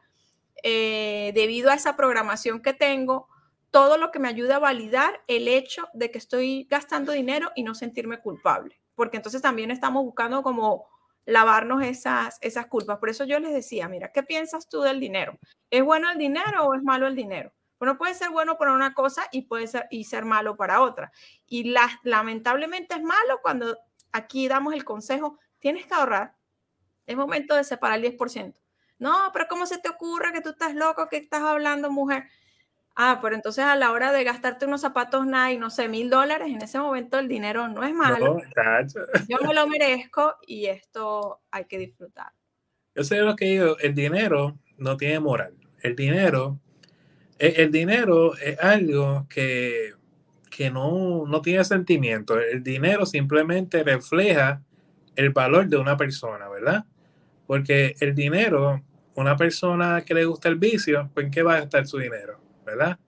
eh, 0.62 1.32
debido 1.34 1.70
a 1.70 1.74
esa 1.74 1.96
programación 1.96 2.60
que 2.60 2.74
tengo, 2.74 3.28
todo 3.76 3.98
lo 3.98 4.10
que 4.10 4.18
me 4.18 4.28
ayude 4.28 4.54
a 4.54 4.58
validar 4.58 5.22
el 5.28 5.48
hecho 5.48 5.86
de 5.92 6.10
que 6.10 6.16
estoy 6.16 6.66
gastando 6.70 7.12
dinero 7.12 7.52
y 7.54 7.62
no 7.62 7.74
sentirme 7.74 8.22
culpable, 8.22 8.80
porque 8.94 9.18
entonces 9.18 9.42
también 9.42 9.70
estamos 9.70 10.02
buscando 10.02 10.42
como 10.42 10.86
lavarnos 11.26 11.82
esas, 11.82 12.38
esas 12.40 12.68
culpas. 12.68 12.96
Por 12.96 13.10
eso 13.10 13.24
yo 13.24 13.38
les 13.38 13.52
decía, 13.52 13.86
mira, 13.86 14.12
¿qué 14.12 14.22
piensas 14.22 14.66
tú 14.70 14.80
del 14.80 14.98
dinero? 14.98 15.38
¿Es 15.68 15.84
bueno 15.84 16.10
el 16.10 16.16
dinero 16.16 16.64
o 16.64 16.74
es 16.74 16.82
malo 16.82 17.06
el 17.06 17.14
dinero? 17.14 17.52
Bueno, 17.78 17.98
puede 17.98 18.14
ser 18.14 18.30
bueno 18.30 18.56
para 18.56 18.72
una 18.72 18.94
cosa 18.94 19.28
y 19.30 19.42
puede 19.42 19.66
ser, 19.66 19.86
y 19.90 20.04
ser 20.04 20.24
malo 20.24 20.56
para 20.56 20.80
otra. 20.80 21.12
Y 21.46 21.64
la, 21.64 22.00
lamentablemente 22.02 22.94
es 22.94 23.02
malo 23.02 23.40
cuando 23.42 23.76
aquí 24.10 24.48
damos 24.48 24.72
el 24.72 24.86
consejo, 24.86 25.38
tienes 25.58 25.84
que 25.84 25.92
ahorrar. 25.92 26.34
Es 27.04 27.14
momento 27.14 27.54
de 27.54 27.62
separar 27.62 27.98
el 27.98 28.16
10%. 28.16 28.54
No, 28.98 29.28
pero 29.34 29.44
¿cómo 29.50 29.66
se 29.66 29.76
te 29.76 29.90
ocurre 29.90 30.32
que 30.32 30.40
tú 30.40 30.48
estás 30.48 30.74
loco, 30.74 31.10
que 31.10 31.18
estás 31.18 31.42
hablando, 31.42 31.90
mujer? 31.90 32.24
Ah, 32.98 33.18
pero 33.20 33.34
entonces 33.34 33.62
a 33.62 33.76
la 33.76 33.92
hora 33.92 34.10
de 34.10 34.24
gastarte 34.24 34.64
unos 34.64 34.80
zapatos 34.80 35.26
Nike, 35.26 35.58
no 35.58 35.68
sé, 35.68 35.86
mil 35.86 36.08
dólares, 36.08 36.48
en 36.48 36.62
ese 36.62 36.78
momento 36.78 37.18
el 37.18 37.28
dinero 37.28 37.68
no 37.68 37.84
es 37.84 37.92
malo. 37.92 38.38
yo 39.28 39.38
me 39.46 39.52
lo 39.52 39.68
merezco 39.68 40.36
y 40.46 40.64
esto 40.64 41.42
hay 41.50 41.66
que 41.66 41.78
disfrutar. 41.78 42.32
Yo 42.94 43.04
sé 43.04 43.18
lo 43.18 43.36
que 43.36 43.44
digo, 43.44 43.76
el 43.78 43.94
dinero 43.94 44.58
no 44.78 44.96
tiene 44.96 45.20
moral. 45.20 45.54
El 45.82 45.94
dinero, 45.94 46.58
el, 47.38 47.60
el 47.60 47.70
dinero 47.70 48.34
es 48.38 48.58
algo 48.60 49.26
que, 49.28 49.92
que 50.50 50.70
no, 50.70 51.26
no 51.26 51.42
tiene 51.42 51.64
sentimiento. 51.64 52.40
El 52.40 52.62
dinero 52.62 53.04
simplemente 53.04 53.82
refleja 53.82 54.62
el 55.16 55.30
valor 55.30 55.66
de 55.68 55.76
una 55.76 55.98
persona, 55.98 56.48
¿verdad? 56.48 56.86
Porque 57.46 57.94
el 58.00 58.14
dinero, 58.14 58.82
una 59.16 59.36
persona 59.36 60.02
que 60.02 60.14
le 60.14 60.24
gusta 60.24 60.48
el 60.48 60.56
vicio, 60.56 61.10
pues 61.12 61.26
¿en 61.26 61.30
qué 61.30 61.42
va 61.42 61.56
a 61.56 61.60
gastar 61.60 61.86
su 61.86 61.98
dinero? 61.98 62.45
¿Verdad? 62.66 62.98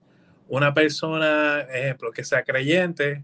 Una 0.47 0.73
persona, 0.73 1.61
ejemplo, 1.61 2.11
que 2.11 2.23
sea 2.23 2.43
creyente, 2.43 3.23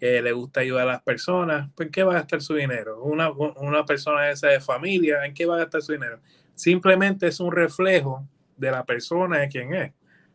que 0.00 0.22
le 0.22 0.32
gusta 0.32 0.60
ayudar 0.60 0.88
a 0.88 0.92
las 0.92 1.02
personas, 1.02 1.70
pues 1.76 1.88
¿en 1.88 1.92
qué 1.92 2.02
va 2.02 2.12
a 2.12 2.16
gastar 2.16 2.40
su 2.40 2.54
dinero? 2.54 3.02
Una, 3.02 3.30
una 3.30 3.84
persona 3.84 4.30
esa 4.30 4.48
de 4.48 4.60
familia, 4.60 5.24
¿en 5.26 5.34
qué 5.34 5.44
va 5.44 5.56
a 5.56 5.58
gastar 5.58 5.82
su 5.82 5.92
dinero? 5.92 6.20
Simplemente 6.54 7.26
es 7.26 7.40
un 7.40 7.52
reflejo 7.52 8.26
de 8.56 8.70
la 8.70 8.84
persona 8.84 9.40
de 9.40 9.48
quien 9.48 9.74
es. 9.74 9.92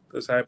Pues, 0.10 0.30
eh, 0.30 0.46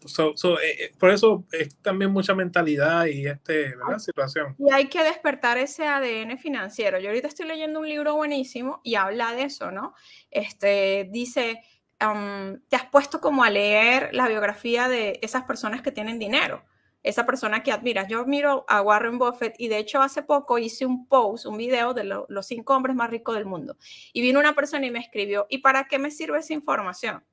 eh, 0.64 0.92
por 0.98 1.12
eso 1.12 1.46
es 1.52 1.76
también 1.82 2.12
mucha 2.12 2.34
mentalidad 2.34 3.06
y 3.06 3.28
este, 3.28 3.76
¿verdad? 3.76 4.00
situación. 4.00 4.56
Y 4.58 4.72
hay 4.72 4.88
que 4.88 5.04
despertar 5.04 5.58
ese 5.58 5.86
ADN 5.86 6.38
financiero. 6.38 7.00
Yo 7.00 7.10
ahorita 7.10 7.28
estoy 7.28 7.48
leyendo 7.48 7.80
un 7.80 7.90
libro 7.90 8.16
buenísimo 8.16 8.80
y 8.84 8.96
habla 8.96 9.34
de 9.36 9.44
eso, 9.44 9.72
¿no? 9.72 9.94
Este, 10.32 11.10
dice, 11.12 11.62
te 12.00 12.76
has 12.76 12.86
puesto 12.86 13.20
como 13.20 13.44
a 13.44 13.50
leer 13.50 14.10
la 14.14 14.28
biografía 14.28 14.88
de 14.88 15.20
esas 15.22 15.44
personas 15.44 15.82
que 15.82 15.92
tienen 15.92 16.18
dinero, 16.18 16.64
esa 17.04 17.26
persona 17.26 17.62
que 17.62 17.74
admiras. 17.74 18.08
Yo 18.08 18.22
admiro 18.22 18.66
a 18.70 18.82
Warren 18.82 19.18
Buffett 19.18 19.56
y 19.58 19.68
de 19.68 19.78
hecho 19.78 20.02
hace 20.02 20.24
poco 20.24 20.58
hice 20.58 20.86
un 20.86 21.08
post, 21.08 21.46
un 21.46 21.58
video 21.58 21.94
de 21.94 22.06
los 22.06 22.48
cinco 22.48 22.76
hombres 22.76 22.96
más 22.96 23.10
ricos 23.10 23.36
del 23.36 23.46
mundo. 23.46 23.78
Y 24.14 24.22
vino 24.22 24.40
una 24.40 24.56
persona 24.56 24.86
y 24.86 24.92
me 24.92 25.00
escribió, 25.00 25.46
¿y 25.50 25.58
para 25.58 25.86
qué 25.86 26.00
me 26.00 26.10
sirve 26.10 26.40
esa 26.40 26.54
información? 26.54 27.24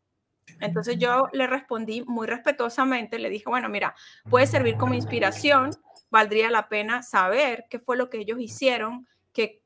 Entonces 0.60 0.98
yo 0.98 1.28
le 1.32 1.46
respondí 1.46 2.02
muy 2.06 2.26
respetuosamente, 2.26 3.18
le 3.18 3.30
dije, 3.30 3.44
bueno, 3.48 3.68
mira, 3.68 3.94
puede 4.28 4.46
servir 4.46 4.76
como 4.76 4.94
inspiración, 4.94 5.70
valdría 6.10 6.50
la 6.50 6.68
pena 6.68 7.02
saber 7.02 7.66
qué 7.68 7.78
fue 7.78 7.96
lo 7.96 8.10
que 8.10 8.18
ellos 8.18 8.38
hicieron, 8.40 9.06
que 9.32 9.62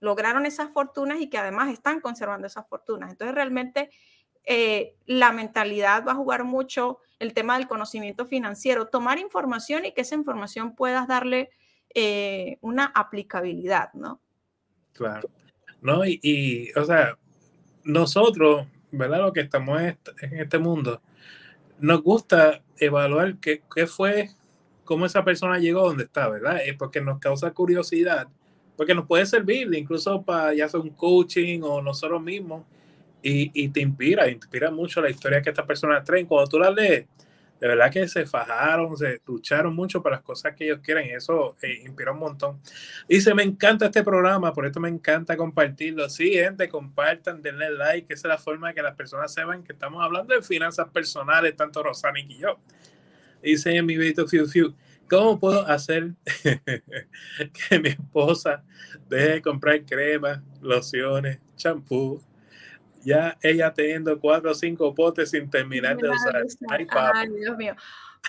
lograron 0.00 0.46
esas 0.46 0.70
fortunas 0.70 1.20
y 1.20 1.28
que 1.28 1.38
además 1.38 1.70
están 1.70 2.00
conservando 2.00 2.46
esas 2.46 2.68
fortunas. 2.68 3.10
Entonces 3.10 3.34
realmente 3.34 3.90
eh, 4.50 4.94
la 5.04 5.30
mentalidad 5.30 6.06
va 6.06 6.12
a 6.12 6.14
jugar 6.14 6.42
mucho 6.42 7.00
el 7.18 7.34
tema 7.34 7.58
del 7.58 7.68
conocimiento 7.68 8.24
financiero, 8.24 8.86
tomar 8.86 9.18
información 9.18 9.84
y 9.84 9.92
que 9.92 10.00
esa 10.00 10.14
información 10.14 10.74
puedas 10.74 11.06
darle 11.06 11.50
eh, 11.94 12.56
una 12.62 12.86
aplicabilidad, 12.86 13.92
¿no? 13.92 14.22
Claro. 14.94 15.28
No, 15.82 16.00
y, 16.06 16.72
o 16.76 16.84
sea, 16.84 17.18
nosotros, 17.84 18.66
¿verdad? 18.90 19.18
Lo 19.18 19.34
que 19.34 19.40
estamos 19.42 19.82
en 19.82 19.98
este 20.38 20.58
mundo, 20.58 21.02
nos 21.78 22.02
gusta 22.02 22.62
evaluar 22.78 23.36
qué, 23.40 23.62
qué 23.74 23.86
fue, 23.86 24.30
cómo 24.84 25.04
esa 25.04 25.24
persona 25.24 25.58
llegó 25.58 25.82
donde 25.82 26.04
está, 26.04 26.26
¿verdad? 26.26 26.62
Es 26.64 26.74
porque 26.74 27.02
nos 27.02 27.18
causa 27.18 27.50
curiosidad, 27.50 28.28
porque 28.78 28.94
nos 28.94 29.06
puede 29.06 29.26
servir 29.26 29.68
incluso 29.74 30.22
para 30.22 30.54
ya 30.54 30.70
sea 30.70 30.80
un 30.80 30.88
coaching 30.88 31.60
o 31.62 31.82
nosotros 31.82 32.22
mismos 32.22 32.64
y, 33.22 33.68
te 33.68 33.80
inspira, 33.80 34.28
inspira 34.30 34.70
mucho 34.70 35.00
la 35.00 35.10
historia 35.10 35.42
que 35.42 35.50
estas 35.50 35.66
personas 35.66 36.04
traen. 36.04 36.26
Cuando 36.26 36.48
tú 36.48 36.58
las 36.58 36.74
lees, 36.74 37.06
de 37.60 37.66
verdad 37.66 37.90
que 37.90 38.06
se 38.06 38.24
fajaron, 38.24 38.96
se 38.96 39.20
lucharon 39.26 39.74
mucho 39.74 40.00
para 40.02 40.16
las 40.16 40.24
cosas 40.24 40.54
que 40.54 40.64
ellos 40.64 40.78
quieren 40.80 41.10
eso 41.10 41.56
eh, 41.60 41.82
inspira 41.84 42.12
un 42.12 42.20
montón. 42.20 42.60
Dice, 43.08 43.34
me 43.34 43.42
encanta 43.42 43.86
este 43.86 44.04
programa, 44.04 44.52
por 44.52 44.66
esto 44.66 44.78
me 44.78 44.88
encanta 44.88 45.36
compartirlo. 45.36 46.08
Sí, 46.08 46.32
gente, 46.32 46.68
compartan, 46.68 47.42
denle 47.42 47.70
like, 47.70 48.06
que 48.06 48.14
esa 48.14 48.28
es 48.28 48.34
la 48.34 48.38
forma 48.38 48.68
de 48.68 48.74
que 48.74 48.82
las 48.82 48.94
personas 48.94 49.32
sepan 49.32 49.64
que 49.64 49.72
estamos 49.72 50.02
hablando 50.02 50.34
de 50.34 50.42
finanzas 50.42 50.88
personales, 50.90 51.56
tanto 51.56 51.82
Rosani 51.82 52.26
y 52.28 52.38
yo. 52.38 52.58
Dice 53.42 53.74
en 53.74 53.86
mi 53.86 53.96
video 53.96 54.26
Fiu 54.26 54.46
Fiu, 54.46 54.74
¿cómo 55.08 55.38
puedo 55.38 55.66
hacer 55.66 56.12
que 57.68 57.78
mi 57.80 57.88
esposa 57.88 58.62
deje 59.08 59.28
de 59.34 59.42
comprar 59.42 59.84
cremas, 59.84 60.40
lociones, 60.60 61.38
champú, 61.56 62.20
ya 63.08 63.38
ella 63.42 63.72
teniendo 63.72 64.20
cuatro 64.20 64.50
o 64.50 64.54
cinco 64.54 64.94
potes 64.94 65.30
sin 65.30 65.48
terminar 65.50 65.96
de 65.96 66.10
usar. 66.10 66.44
Ay, 67.14 67.28
Dios 67.28 67.56
mío. 67.56 67.74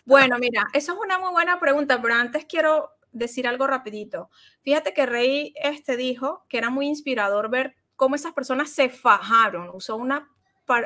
Bueno, 0.05 0.37
mira, 0.39 0.65
eso 0.73 0.93
es 0.93 0.99
una 0.99 1.19
muy 1.19 1.31
buena 1.31 1.59
pregunta, 1.59 2.01
pero 2.01 2.15
antes 2.15 2.45
quiero 2.45 2.91
decir 3.11 3.47
algo 3.47 3.67
rapidito. 3.67 4.29
Fíjate 4.61 4.93
que 4.93 5.05
Rey 5.05 5.53
este 5.61 5.97
dijo 5.97 6.45
que 6.47 6.57
era 6.57 6.69
muy 6.69 6.87
inspirador 6.87 7.49
ver 7.49 7.75
cómo 7.95 8.15
esas 8.15 8.33
personas 8.33 8.69
se 8.69 8.89
fajaron, 8.89 9.69
usó 9.73 9.97
una, 9.97 10.29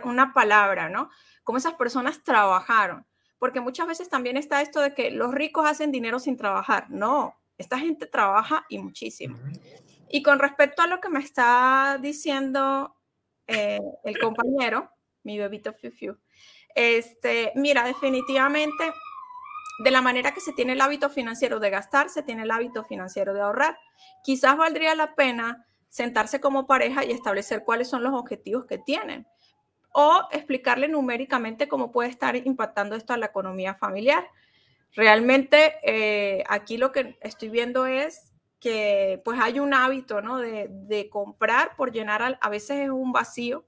una 0.03 0.33
palabra, 0.33 0.89
¿no? 0.89 1.09
Cómo 1.43 1.57
esas 1.57 1.75
personas 1.75 2.23
trabajaron. 2.23 3.05
Porque 3.37 3.59
muchas 3.59 3.87
veces 3.87 4.09
también 4.09 4.37
está 4.37 4.61
esto 4.61 4.79
de 4.79 4.93
que 4.93 5.11
los 5.11 5.33
ricos 5.33 5.67
hacen 5.67 5.91
dinero 5.91 6.17
sin 6.17 6.37
trabajar. 6.37 6.89
No, 6.89 7.35
esta 7.57 7.77
gente 7.77 8.07
trabaja 8.07 8.65
y 8.69 8.79
muchísimo. 8.79 9.37
Y 10.09 10.23
con 10.23 10.39
respecto 10.39 10.81
a 10.81 10.87
lo 10.87 11.01
que 11.01 11.09
me 11.09 11.19
está 11.19 11.99
diciendo 12.01 12.95
eh, 13.47 13.79
el 14.03 14.19
compañero, 14.19 14.89
mi 15.23 15.37
bebito 15.37 15.73
Fiu. 15.73 16.17
Este, 16.75 17.51
mira, 17.55 17.83
definitivamente, 17.83 18.93
de 19.79 19.91
la 19.91 20.01
manera 20.01 20.33
que 20.33 20.41
se 20.41 20.53
tiene 20.53 20.73
el 20.73 20.81
hábito 20.81 21.09
financiero 21.09 21.59
de 21.59 21.69
gastar, 21.69 22.09
se 22.09 22.23
tiene 22.23 22.43
el 22.43 22.51
hábito 22.51 22.83
financiero 22.83 23.33
de 23.33 23.41
ahorrar. 23.41 23.77
Quizás 24.23 24.57
valdría 24.57 24.95
la 24.95 25.15
pena 25.15 25.65
sentarse 25.89 26.39
como 26.39 26.65
pareja 26.65 27.05
y 27.05 27.11
establecer 27.11 27.63
cuáles 27.63 27.87
son 27.87 28.03
los 28.03 28.13
objetivos 28.13 28.65
que 28.65 28.79
tienen 28.79 29.27
o 29.93 30.23
explicarle 30.31 30.87
numéricamente 30.87 31.67
cómo 31.67 31.91
puede 31.91 32.09
estar 32.09 32.35
impactando 32.35 32.95
esto 32.95 33.13
a 33.13 33.17
la 33.17 33.27
economía 33.27 33.75
familiar. 33.75 34.27
Realmente 34.95 35.75
eh, 35.83 36.43
aquí 36.49 36.77
lo 36.77 36.91
que 36.91 37.17
estoy 37.21 37.49
viendo 37.49 37.85
es 37.85 38.32
que 38.63 39.21
pues 39.25 39.37
hay 39.41 39.59
un 39.59 39.73
hábito, 39.73 40.21
¿no? 40.21 40.37
De, 40.37 41.09
comprar 41.11 41.75
por 41.75 41.91
llenar, 41.91 42.39
a, 42.39 42.49
veces 42.49 42.79
es 42.79 42.89
un 42.89 43.11
vacío. 43.11 43.65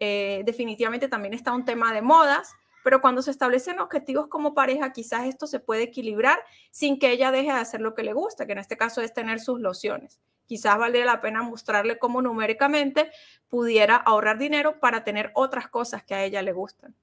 Eh, 0.00 0.42
definitivamente 0.46 1.06
también 1.06 1.34
está 1.34 1.52
un 1.52 1.66
tema 1.66 1.92
de 1.92 2.00
modas, 2.00 2.54
pero 2.82 3.02
cuando 3.02 3.20
se 3.20 3.30
establecen 3.30 3.78
objetivos 3.78 4.28
como 4.28 4.54
pareja, 4.54 4.90
quizás 4.90 5.26
esto 5.26 5.46
se 5.46 5.60
puede 5.60 5.82
equilibrar 5.82 6.38
sin 6.70 6.98
que 6.98 7.10
ella 7.10 7.30
deje 7.30 7.52
de 7.52 7.58
hacer 7.58 7.82
lo 7.82 7.94
que 7.94 8.02
le 8.02 8.14
gusta, 8.14 8.46
que 8.46 8.52
en 8.52 8.58
este 8.58 8.78
caso 8.78 9.02
es 9.02 9.12
tener 9.12 9.38
sus 9.38 9.60
lociones. 9.60 10.18
Quizás 10.46 10.78
vale 10.78 11.04
la 11.04 11.20
pena 11.20 11.42
mostrarle 11.42 11.98
cómo 11.98 12.22
numéricamente 12.22 13.10
pudiera 13.48 13.96
ahorrar 13.96 14.38
dinero 14.38 14.80
para 14.80 15.04
tener 15.04 15.30
otras 15.34 15.68
cosas 15.68 16.04
que 16.04 16.14
a 16.14 16.24
ella 16.24 16.40
le 16.40 16.52
gustan. 16.52 16.96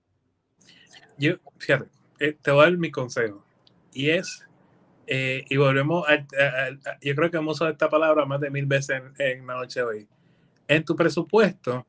Yo, 1.20 1.36
eh, 2.20 2.38
te 2.42 2.50
voy 2.52 2.62
a 2.62 2.64
dar 2.64 2.78
mi 2.78 2.90
consejo 2.90 3.46
y 3.94 4.10
es 4.10 4.49
eh, 5.12 5.44
y 5.50 5.58
volvemos 5.58 6.08
a, 6.08 6.24
yo 7.02 7.16
creo 7.16 7.32
que 7.32 7.38
hemos 7.38 7.58
usado 7.58 7.72
esta 7.72 7.90
palabra 7.90 8.26
más 8.26 8.40
de 8.40 8.52
mil 8.52 8.68
veces 8.68 9.02
en, 9.18 9.48
la 9.48 9.56
noche 9.56 9.80
de 9.80 9.86
hoy. 9.88 10.08
En 10.68 10.86
tu 10.86 10.96
presupuesto 10.96 11.88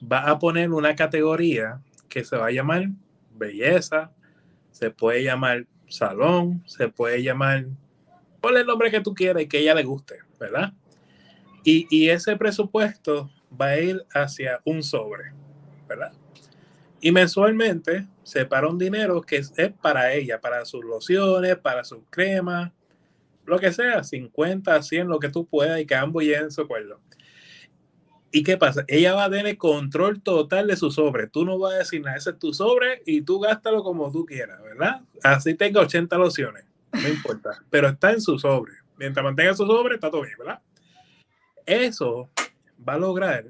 va 0.00 0.30
a 0.30 0.38
poner 0.38 0.70
una 0.70 0.96
categoría 0.96 1.82
que 2.08 2.24
se 2.24 2.38
va 2.38 2.46
a 2.46 2.50
llamar 2.50 2.88
belleza, 3.34 4.12
se 4.70 4.90
puede 4.90 5.22
llamar 5.24 5.66
salón, 5.88 6.62
se 6.66 6.88
puede 6.88 7.22
llamar, 7.22 7.66
ponle 8.40 8.60
el 8.60 8.66
nombre 8.66 8.90
que 8.90 9.02
tú 9.02 9.14
quieras 9.14 9.42
y 9.42 9.46
que 9.46 9.58
ella 9.58 9.74
le 9.74 9.82
guste, 9.82 10.20
¿verdad? 10.40 10.72
Y, 11.64 11.86
y 11.90 12.08
ese 12.08 12.34
presupuesto 12.36 13.30
va 13.60 13.66
a 13.66 13.78
ir 13.78 14.06
hacia 14.14 14.62
un 14.64 14.82
sobre, 14.82 15.34
¿verdad? 15.86 16.14
Y 17.00 17.12
mensualmente 17.12 18.06
separa 18.24 18.68
un 18.68 18.78
dinero 18.78 19.22
que 19.22 19.36
es, 19.36 19.52
para 19.80 20.12
ella, 20.12 20.40
para 20.40 20.64
sus 20.64 20.84
lociones, 20.84 21.56
para 21.56 21.84
sus 21.84 22.00
cremas, 22.10 22.72
lo 23.44 23.58
que 23.58 23.72
sea, 23.72 24.04
50, 24.04 24.82
100, 24.82 25.08
lo 25.08 25.18
que 25.18 25.30
tú 25.30 25.46
puedas 25.46 25.80
y 25.80 25.86
que 25.86 25.94
ambos 25.94 26.22
lleguen 26.22 26.50
su 26.50 26.62
acuerdo. 26.62 27.00
¿Y 28.30 28.42
qué 28.42 28.58
pasa? 28.58 28.84
Ella 28.88 29.14
va 29.14 29.24
a 29.24 29.30
tener 29.30 29.56
control 29.56 30.20
total 30.20 30.66
de 30.66 30.76
su 30.76 30.90
sobre. 30.90 31.28
Tú 31.28 31.46
no 31.46 31.58
vas 31.58 31.74
a 31.74 31.78
decir 31.78 32.02
nada, 32.02 32.16
ese 32.16 32.30
es 32.30 32.38
tu 32.38 32.52
sobre 32.52 33.02
y 33.06 33.22
tú 33.22 33.40
gástalo 33.40 33.82
como 33.82 34.12
tú 34.12 34.26
quieras, 34.26 34.62
¿verdad? 34.62 35.00
Así 35.22 35.54
tenga 35.54 35.80
80 35.80 36.18
lociones, 36.18 36.64
no 36.92 37.08
importa, 37.08 37.62
pero 37.70 37.88
está 37.88 38.12
en 38.12 38.20
su 38.20 38.38
sobre. 38.38 38.74
Mientras 38.98 39.24
mantenga 39.24 39.54
su 39.54 39.64
sobre, 39.64 39.94
está 39.94 40.10
todo 40.10 40.22
bien, 40.22 40.36
¿verdad? 40.38 40.60
Eso 41.64 42.28
va 42.86 42.94
a 42.94 42.98
lograr 42.98 43.46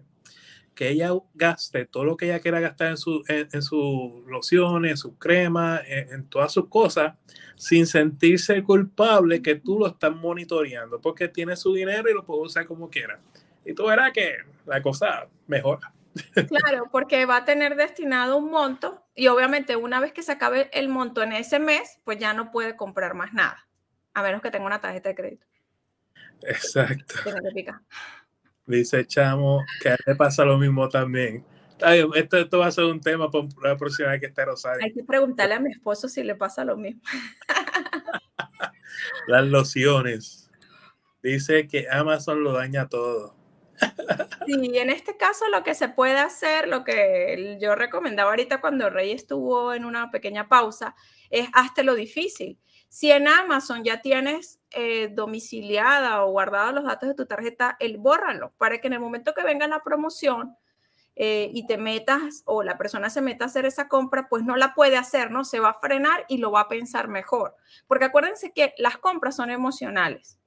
que 0.79 0.91
ella 0.91 1.11
gaste 1.35 1.87
todo 1.87 2.05
lo 2.05 2.17
que 2.17 2.27
ella 2.27 2.39
quiera 2.39 2.61
gastar 2.61 2.91
en, 2.91 2.97
su, 2.97 3.25
en, 3.27 3.63
sus 3.63 4.25
lociones, 4.29 4.93
en 4.93 4.97
sus 4.97 5.15
cremas, 5.19 5.83
en, 5.89 6.25
todas 6.29 6.53
sus 6.53 6.69
cosas, 6.69 7.15
sin 7.57 7.85
sentirse 7.85 8.63
culpable 8.63 9.43
que 9.43 9.57
tú 9.57 9.81
lo 9.81 9.89
estás 9.89 10.15
monitoreando, 10.15 11.01
porque 11.01 11.27
tiene 11.27 11.57
su 11.57 11.75
dinero 11.75 12.09
y 12.09 12.15
lo 12.15 12.25
puede 12.25 12.43
usar 12.43 12.65
como 12.65 12.89
quiera. 12.91 13.19
Y 13.65 13.75
tú 13.75 13.87
verás 13.87 14.13
que 14.13 14.37
la 14.67 14.81
cosa 14.81 15.27
mejora. 15.49 15.93
Claro, 16.33 16.89
porque 16.93 17.27
va 17.27 17.39
a 17.39 17.45
tener 17.45 17.75
destinado 17.75 18.37
un 18.37 18.49
monto 18.49 19.05
y 19.17 19.27
obviamente 19.27 19.75
una 19.75 19.99
vez 19.99 20.13
que 20.13 20.23
se 20.23 20.31
acabe 20.31 20.71
el 20.73 20.89
monto 20.89 21.25
en 21.25 21.33
ese 21.33 21.59
mes, 21.59 21.99
pues 22.05 22.19
ya 22.21 22.35
no 22.35 22.53
puede 22.53 22.77
comprar 22.77 23.15
más 23.15 23.33
nada, 23.33 23.67
a 24.15 24.23
menos 24.23 24.43
que 24.43 24.53
tenga 24.53 24.67
una 24.67 24.81
tarjeta 24.81 25.09
de 25.09 25.17
crédito. 25.17 25.47
Exacto. 26.43 27.15
Dice 28.69 29.07
Chamo 29.07 29.65
que 29.83 29.97
le 30.07 30.15
pasa 30.15 30.45
lo 30.45 30.59
mismo 30.59 30.89
también. 30.91 31.43
esto, 32.15 32.37
esto 32.37 32.59
va 32.59 32.67
a 32.67 32.71
ser 32.71 32.85
un 32.85 33.01
tema 33.01 33.31
para 33.31 33.49
la 33.63 33.77
próxima 33.79 34.11
vez 34.11 34.21
que 34.21 34.27
esté 34.27 34.45
Rosario. 34.45 34.85
Hay 34.85 34.93
que 34.93 35.03
preguntarle 35.03 35.55
a 35.55 35.61
mi 35.61 35.71
esposo 35.71 36.07
si 36.07 36.23
le 36.23 36.35
pasa 36.35 36.65
lo 36.67 36.77
mismo. 36.77 37.01
Las 39.27 39.47
lociones. 39.47 40.51
Dice 41.23 41.67
que 41.67 41.89
Amazon 41.91 42.45
lo 42.45 42.53
daña 42.53 42.89
todo. 42.89 43.38
Sí, 44.47 44.79
en 44.79 44.91
este 44.91 45.17
caso 45.17 45.49
lo 45.49 45.63
que 45.63 45.75
se 45.75 45.89
puede 45.89 46.19
hacer, 46.19 46.69
lo 46.69 46.85
que 46.85 47.59
yo 47.61 47.75
recomendaba 47.75 48.31
ahorita 48.31 48.61
cuando 48.61 48.89
Rey 48.89 49.13
estuvo 49.13 49.75
en 49.75 49.85
una 49.85 50.11
pequeña 50.11 50.49
pausa, 50.49 50.95
es 51.31 51.49
hazte 51.53 51.83
lo 51.83 51.95
difícil. 51.95 52.59
Si 52.89 53.11
en 53.11 53.29
Amazon 53.29 53.85
ya 53.85 54.01
tienes 54.01 54.61
eh, 54.71 55.09
domiciliada 55.13 56.25
o 56.25 56.31
guardado 56.31 56.73
los 56.73 56.85
datos 56.85 57.11
de 57.11 57.15
tu 57.15 57.27
tarjeta, 57.27 57.77
el 57.81 57.99
bórralo 57.99 58.55
para 58.57 58.79
que 58.79 58.87
en 58.87 58.95
el 58.95 59.01
momento 59.01 59.35
que 59.35 59.43
venga 59.43 59.69
la 59.69 59.83
promoción 59.83 60.57
eh, 61.21 61.51
y 61.53 61.67
te 61.67 61.77
metas 61.77 62.43
o 62.47 62.63
la 62.63 62.79
persona 62.79 63.11
se 63.11 63.21
meta 63.21 63.45
a 63.45 63.49
hacer 63.49 63.67
esa 63.67 63.89
compra, 63.89 64.29
pues 64.29 64.45
no 64.45 64.57
la 64.57 64.73
puede 64.75 64.97
hacer, 64.97 65.31
¿no? 65.31 65.45
Se 65.45 65.61
va 65.61 65.71
a 65.71 65.81
frenar 65.81 66.25
y 66.29 66.39
lo 66.39 66.53
va 66.53 66.61
a 66.63 66.69
pensar 66.69 67.09
mejor. 67.09 67.57
Porque 67.87 68.07
acuérdense 68.07 68.53
que 68.53 68.73
las 68.79 68.97
compras 68.97 69.37
son 69.37 69.51
emocionales. 69.51 70.39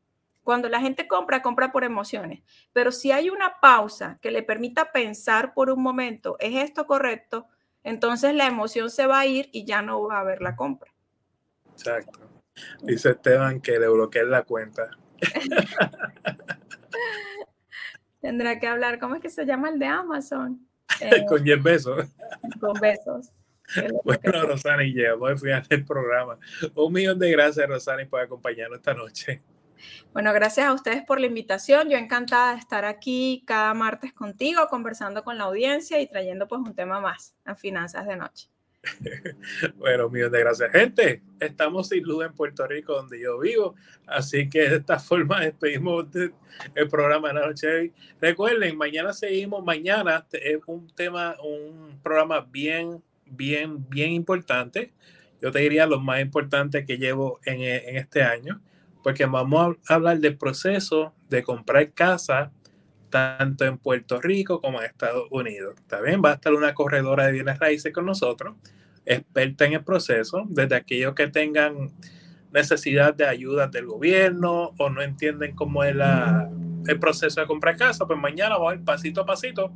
Cuando 0.43 0.69
la 0.69 0.81
gente 0.81 1.07
compra, 1.07 1.41
compra 1.41 1.71
por 1.71 1.83
emociones. 1.83 2.41
Pero 2.73 2.91
si 2.91 3.11
hay 3.11 3.29
una 3.29 3.59
pausa 3.61 4.17
que 4.21 4.31
le 4.31 4.43
permita 4.43 4.91
pensar 4.91 5.53
por 5.53 5.69
un 5.69 5.81
momento, 5.81 6.35
¿es 6.39 6.55
esto 6.63 6.87
correcto? 6.87 7.47
Entonces 7.83 8.33
la 8.33 8.47
emoción 8.47 8.89
se 8.89 9.07
va 9.07 9.19
a 9.19 9.25
ir 9.25 9.49
y 9.51 9.65
ya 9.65 9.81
no 9.81 10.01
va 10.07 10.17
a 10.17 10.21
haber 10.21 10.41
la 10.41 10.55
compra. 10.55 10.91
Exacto. 11.71 12.19
Dice 12.81 13.11
Esteban 13.11 13.61
que 13.61 13.79
le 13.79 13.87
bloqueen 13.87 14.29
la 14.29 14.43
cuenta. 14.43 14.89
Tendrá 18.21 18.59
que 18.59 18.67
hablar, 18.67 18.99
¿cómo 18.99 19.15
es 19.15 19.21
que 19.21 19.29
se 19.29 19.45
llama 19.45 19.69
el 19.69 19.79
de 19.79 19.87
Amazon? 19.87 20.67
con 21.27 21.43
10 21.43 21.63
besos. 21.63 22.07
Con 22.59 22.73
besos. 22.79 23.31
Bueno, 24.03 24.47
Rosani, 24.47 24.91
llegamos 24.91 25.29
al 25.29 25.39
final 25.39 25.63
del 25.67 25.85
programa. 25.85 26.37
Un 26.75 26.93
millón 26.93 27.17
de 27.17 27.31
gracias, 27.31 27.67
Rosani, 27.67 28.05
por 28.05 28.19
acompañarnos 28.19 28.79
esta 28.79 28.93
noche. 28.93 29.41
Bueno, 30.13 30.33
gracias 30.33 30.67
a 30.67 30.73
ustedes 30.73 31.03
por 31.03 31.19
la 31.19 31.27
invitación. 31.27 31.89
Yo 31.89 31.97
encantada 31.97 32.53
de 32.53 32.59
estar 32.59 32.85
aquí 32.85 33.43
cada 33.45 33.73
martes 33.73 34.13
contigo, 34.13 34.67
conversando 34.69 35.23
con 35.23 35.37
la 35.37 35.45
audiencia 35.45 36.01
y 36.01 36.07
trayendo 36.07 36.47
pues 36.47 36.61
un 36.61 36.75
tema 36.75 36.99
más 36.99 37.35
en 37.45 37.55
Finanzas 37.55 38.05
de 38.07 38.15
Noche. 38.15 38.49
bueno, 39.75 40.09
millón 40.09 40.31
de 40.31 40.39
gracias, 40.39 40.71
gente. 40.71 41.21
Estamos 41.39 41.89
sin 41.89 42.03
luz 42.03 42.25
en 42.25 42.33
Puerto 42.33 42.65
Rico, 42.65 42.93
donde 42.93 43.19
yo 43.19 43.39
vivo. 43.39 43.75
Así 44.07 44.49
que 44.49 44.69
de 44.69 44.75
esta 44.77 44.99
forma 44.99 45.41
despedimos 45.41 46.05
el 46.75 46.87
programa 46.89 47.29
de 47.29 47.33
la 47.35 47.47
noche. 47.47 47.91
Recuerden, 48.19 48.77
mañana 48.77 49.13
seguimos. 49.13 49.63
Mañana 49.63 50.25
es 50.31 50.59
un 50.65 50.87
tema, 50.95 51.35
un 51.43 51.99
programa 52.01 52.41
bien, 52.41 53.03
bien, 53.25 53.87
bien 53.89 54.11
importante. 54.11 54.93
Yo 55.41 55.51
te 55.51 55.59
diría 55.59 55.85
lo 55.87 55.99
más 55.99 56.21
importante 56.21 56.85
que 56.85 56.97
llevo 56.97 57.39
en 57.45 57.61
este 57.61 58.23
año 58.23 58.61
porque 59.03 59.25
vamos 59.25 59.77
a 59.87 59.93
hablar 59.93 60.19
del 60.19 60.37
proceso 60.37 61.13
de 61.29 61.43
comprar 61.43 61.91
casa 61.91 62.51
tanto 63.09 63.65
en 63.65 63.77
Puerto 63.77 64.21
Rico 64.21 64.61
como 64.61 64.79
en 64.79 64.85
Estados 64.85 65.27
Unidos. 65.31 65.75
También 65.87 66.21
va 66.23 66.31
a 66.31 66.33
estar 66.35 66.53
una 66.53 66.73
corredora 66.73 67.25
de 67.25 67.33
bienes 67.33 67.59
raíces 67.59 67.91
con 67.93 68.05
nosotros, 68.05 68.55
experta 69.05 69.65
en 69.65 69.73
el 69.73 69.83
proceso, 69.83 70.45
desde 70.47 70.75
aquellos 70.75 71.13
que 71.13 71.27
tengan 71.27 71.91
necesidad 72.53 73.13
de 73.13 73.25
ayuda 73.25 73.67
del 73.67 73.85
gobierno 73.85 74.71
o 74.77 74.89
no 74.89 75.01
entienden 75.01 75.55
cómo 75.55 75.83
es 75.83 75.95
el 76.87 76.99
proceso 76.99 77.41
de 77.41 77.47
comprar 77.47 77.75
casa, 77.77 78.05
pues 78.05 78.19
mañana 78.19 78.57
vamos 78.57 78.73
a 78.73 78.75
ir 78.75 78.83
pasito 78.83 79.21
a 79.21 79.25
pasito 79.25 79.73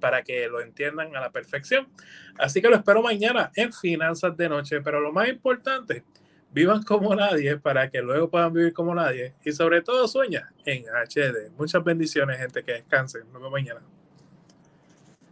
para 0.00 0.22
que 0.22 0.48
lo 0.48 0.60
entiendan 0.60 1.14
a 1.16 1.20
la 1.20 1.30
perfección. 1.30 1.88
Así 2.38 2.62
que 2.62 2.68
lo 2.68 2.76
espero 2.76 3.02
mañana 3.02 3.50
en 3.54 3.72
Finanzas 3.72 4.36
de 4.36 4.48
Noche, 4.48 4.80
pero 4.80 5.00
lo 5.00 5.12
más 5.12 5.28
importante 5.28 6.04
vivan 6.52 6.82
como 6.82 7.14
nadie 7.14 7.56
para 7.56 7.90
que 7.90 8.02
luego 8.02 8.28
puedan 8.30 8.52
vivir 8.52 8.72
como 8.72 8.94
nadie 8.94 9.34
y 9.44 9.52
sobre 9.52 9.82
todo 9.82 10.08
sueña 10.08 10.52
en 10.64 10.84
HD. 10.88 11.50
Muchas 11.56 11.82
bendiciones, 11.84 12.38
gente, 12.38 12.64
que 12.64 12.72
descansen. 12.72 13.22
Nos 13.24 13.34
vemos 13.34 13.52
mañana. 13.52 13.80